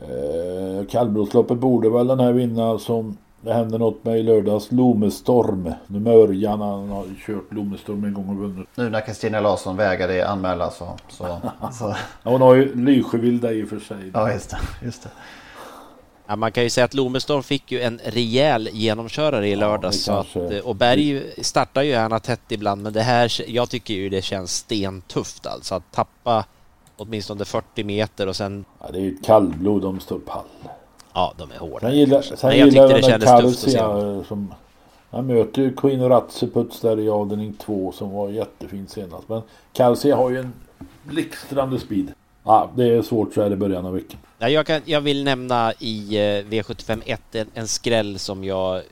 [0.00, 4.72] Eh, Kallbrosloppet borde väl den här vinna som det hände något med i lördags.
[4.72, 5.72] Lomestorm.
[5.86, 6.60] Nu med Örjan.
[6.60, 8.68] Han har kört Lomestorm en gång och vunnit.
[8.74, 10.96] Nu när Kristina Larsson vägrade anmäla så...
[11.08, 11.40] så,
[11.72, 11.96] så.
[12.22, 14.10] Ja, hon har ju Lysjövilda i och för sig.
[14.14, 14.58] Ja, just det.
[14.82, 15.08] Just det.
[16.26, 19.96] Ja, man kan ju säga att Lomestorm fick ju en rejäl genomkörare i lördags.
[19.96, 23.94] det så att, och Berg startar ju gärna tätt ibland, men det här, jag tycker
[23.94, 25.74] ju det känns stentufft alltså.
[25.74, 26.44] Att tappa
[26.96, 28.64] åtminstone 40 meter och sen...
[28.80, 29.82] Ja, det är ju ett kallblod.
[29.82, 30.44] De står pall.
[31.16, 31.80] Ja, de är hårda.
[31.80, 34.28] Sen gillar, sen Men jag gillar tyckte det den där kändes tufft att se.
[34.28, 34.54] Som...
[35.10, 39.28] Han möter ju Queen Ratseputs där i avdelning 2 som var jättefint senast.
[39.28, 39.42] Men
[39.72, 40.52] Kalsia har ju en
[41.02, 42.12] blixtrande speed.
[42.44, 44.20] Ja, det är svårt så här i början av veckan.
[44.38, 48.82] Ja, jag, kan, jag vill nämna i eh, V751 en, en skräll som jag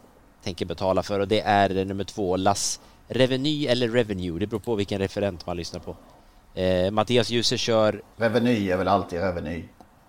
[0.45, 4.39] tänker betala för och det är nummer två, Las Reveny eller Revenue.
[4.39, 5.97] Det beror på vilken referent man lyssnar på.
[6.61, 8.03] Eh, Mattias Djuse kör...
[8.17, 9.65] Reveny är väl alltid reveny.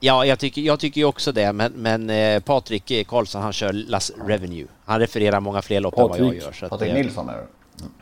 [0.06, 3.74] Ja, jag tycker, jag tycker ju också det, men, men eh, Patrik Karlsson han kör
[3.74, 4.66] Las Revenue.
[4.86, 6.52] Han refererar många fler lopp än vad jag Patrik- gör.
[6.52, 7.48] Så att Patrik det- Nilsson är det.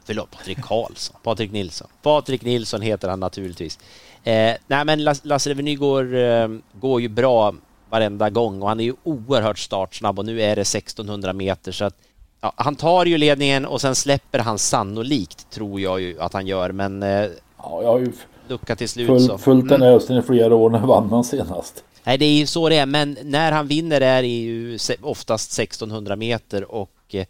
[0.06, 1.16] Förlåt, Patrik Karlsson.
[1.24, 1.88] Patrik Nilsson.
[2.02, 3.80] Patrik Nilsson heter han naturligtvis.
[4.24, 7.54] Eh, nej, men Las- Lasse Reveny går, eh, går ju bra
[7.90, 11.86] varenda gång och han är ju oerhört startsnabb och nu är det 1600 meter så
[11.86, 11.96] att
[12.42, 16.48] ja, han tar ju ledningen och sen släpper han sannolikt, tror jag ju att han
[16.48, 17.10] gör, men eh,
[17.58, 18.12] Ja, jag har ju
[18.48, 19.38] lucka till slut full, så.
[19.38, 19.82] följt den Mm.
[19.88, 20.70] här hästen i flera år.
[20.70, 21.84] När vann han senast?
[22.04, 25.60] Nej, det är ju så det är, men när han vinner är det ju oftast
[25.60, 27.26] 1600 meter och eh,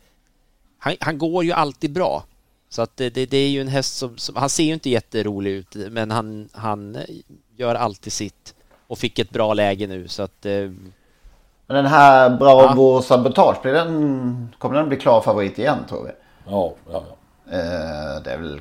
[0.78, 2.24] han, han går ju alltid bra.
[2.70, 4.90] Så att det, det, det är ju en häst som, som, han ser ju inte
[4.90, 7.02] jätterolig ut, men han, han eh,
[7.56, 8.56] gör alltid sitt
[8.88, 13.74] och fick ett bra läge nu så att eh, Men den här Bravo Sabotage, blir
[13.74, 16.12] den, kommer den bli klar favorit igen tror vi?
[16.46, 17.18] Ja, ja, ja.
[17.52, 18.60] Eh, det är väl...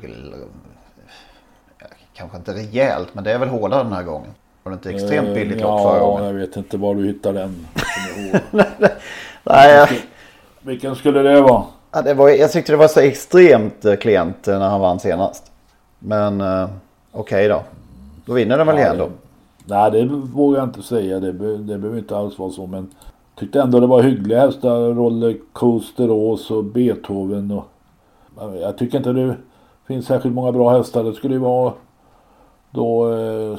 [2.15, 4.35] Kanske inte rejält, men det är väl hårdare den här gången.
[4.63, 6.25] Var det inte extremt Eh, billigt ja, lopp förra gången?
[6.25, 7.67] jag vet inte var du hittar den.
[9.45, 9.89] Nej, jag,
[10.61, 11.63] Vilken skulle det vara?
[11.93, 15.01] ja, det var, jag tyckte det var så extremt eh, klent eh, när han vann
[15.01, 15.51] senast.
[15.99, 16.69] Men eh,
[17.13, 17.63] okej då.
[18.27, 19.09] Då vinner den väl Ja, igen då.
[19.65, 20.05] Nej, det
[20.35, 21.21] vågar jag inte säga.
[21.21, 22.67] Det, be, det behöver inte alls vara så.
[22.67, 22.91] Men
[23.39, 24.95] tyckte ändå det var hyggliga hästar.
[24.95, 27.51] Rollercoaster Ås och Beethoven.
[27.51, 27.65] Och,
[28.61, 29.37] jag tycker inte det
[29.87, 31.05] finns särskilt många bra hästar.
[31.05, 31.73] Det skulle ju vara
[32.73, 33.59] då eh,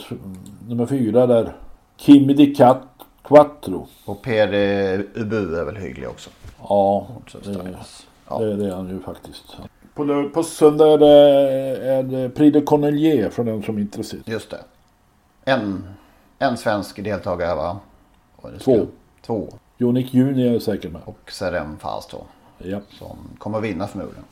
[0.68, 1.56] nummer fyra där.
[1.98, 2.82] Kimi Di Cat
[3.24, 3.88] Quattro.
[4.06, 4.56] Och PD
[5.16, 6.30] Ubu är väl hygglig också.
[6.70, 8.08] Ja, det, strax.
[8.40, 9.58] det, det är han ju faktiskt.
[9.94, 11.08] På, på söndag är det,
[11.88, 14.24] är det Prix de Cornelier för den som är intresserad.
[14.26, 14.60] Just det.
[15.46, 15.88] En,
[16.40, 17.80] en svensk deltagare va?
[18.60, 18.86] Två.
[19.26, 19.48] Två.
[19.78, 21.02] Jonik Juni är jag säker med.
[21.06, 22.24] Och Serem Fast då.
[22.58, 22.80] Ja.
[23.00, 24.24] Som kommer vinna förmodligen.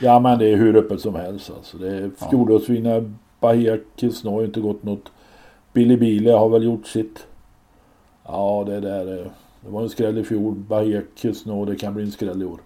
[0.00, 1.76] Ja men det är hur öppet som helst alltså.
[1.76, 5.12] Det är fjolårsvinnare Bahia Kisno har ju inte gått något.
[5.72, 7.26] Billy Bile har väl gjort sitt.
[8.24, 9.26] Ja det där eh,
[9.60, 10.54] Det var en skräll i fjol.
[10.54, 12.60] Bahia Kisno det kan bli en skräll i år.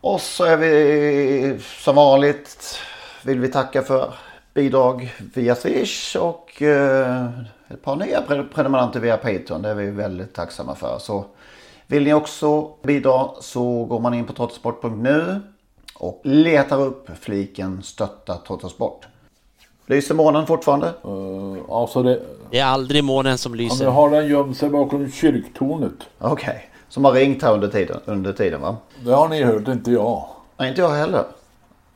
[0.00, 2.78] Och så är vi som vanligt
[3.24, 4.14] vill vi tacka för
[4.54, 7.28] bidrag via Swish och eh,
[7.68, 9.62] ett par nya pre- prenumeranter via Patreon.
[9.62, 10.98] Det är vi väldigt tacksamma för.
[10.98, 11.24] Så
[11.86, 15.40] vill ni också bidra så går man in på trottosport.nu
[15.94, 19.06] och letar upp fliken stötta Trottosport.
[19.86, 20.86] Lyser månen fortfarande?
[20.86, 22.20] Uh, alltså det,
[22.50, 23.84] det är aldrig månen som ja, lyser.
[23.84, 25.94] nu har den gömt sig bakom kyrktornet.
[26.18, 26.70] Okej.
[26.88, 28.76] Som har ringt här under tiden, under tiden va?
[29.04, 30.24] Det har ni hört, inte jag.
[30.56, 31.24] Nej, inte jag heller.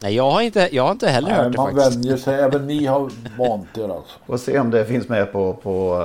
[0.02, 1.96] Nej, jag har inte, jag har inte heller Nej, hört det man faktiskt.
[1.96, 2.40] vänjer sig.
[2.40, 4.18] Även ni har vant er alltså.
[4.26, 6.00] Och se om det finns med på, på,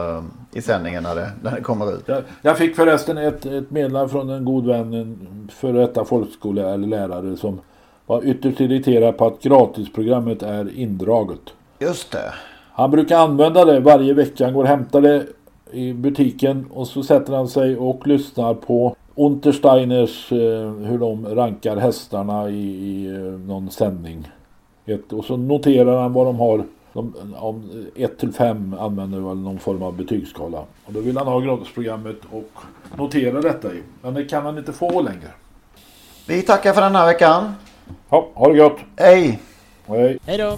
[0.52, 2.04] eh, i sändningen när det, när det kommer ut.
[2.06, 6.74] Jag, jag fick förresten ett, ett meddelande från en god vän, en före detta folkskola
[6.74, 7.62] eller lärare som
[8.06, 11.54] var ytterst irriterad på att gratisprogrammet är indraget.
[11.80, 12.34] Just det.
[12.74, 14.46] Han brukar använda det varje vecka.
[14.46, 15.26] Han går och hämtar det
[15.72, 21.78] i butiken och så sätter han sig och lyssnar på Untersteiners eh, hur de rankar
[21.78, 24.32] hästarna i, i eh, någon sändning.
[24.86, 26.64] Ett, och så noterar han vad de har.
[26.94, 30.60] De, om 1 till 5 använder väl någon form av betygsskala.
[30.86, 32.52] Och då vill han ha gratisprogrammet och
[32.98, 33.82] notera detta i.
[34.02, 35.30] Men det kan han inte få längre.
[36.28, 37.54] Vi tackar för den här veckan.
[38.10, 38.78] Ja, ha det gott!
[38.96, 39.40] Hej!
[39.88, 40.20] Hej!
[40.26, 40.58] Hej då!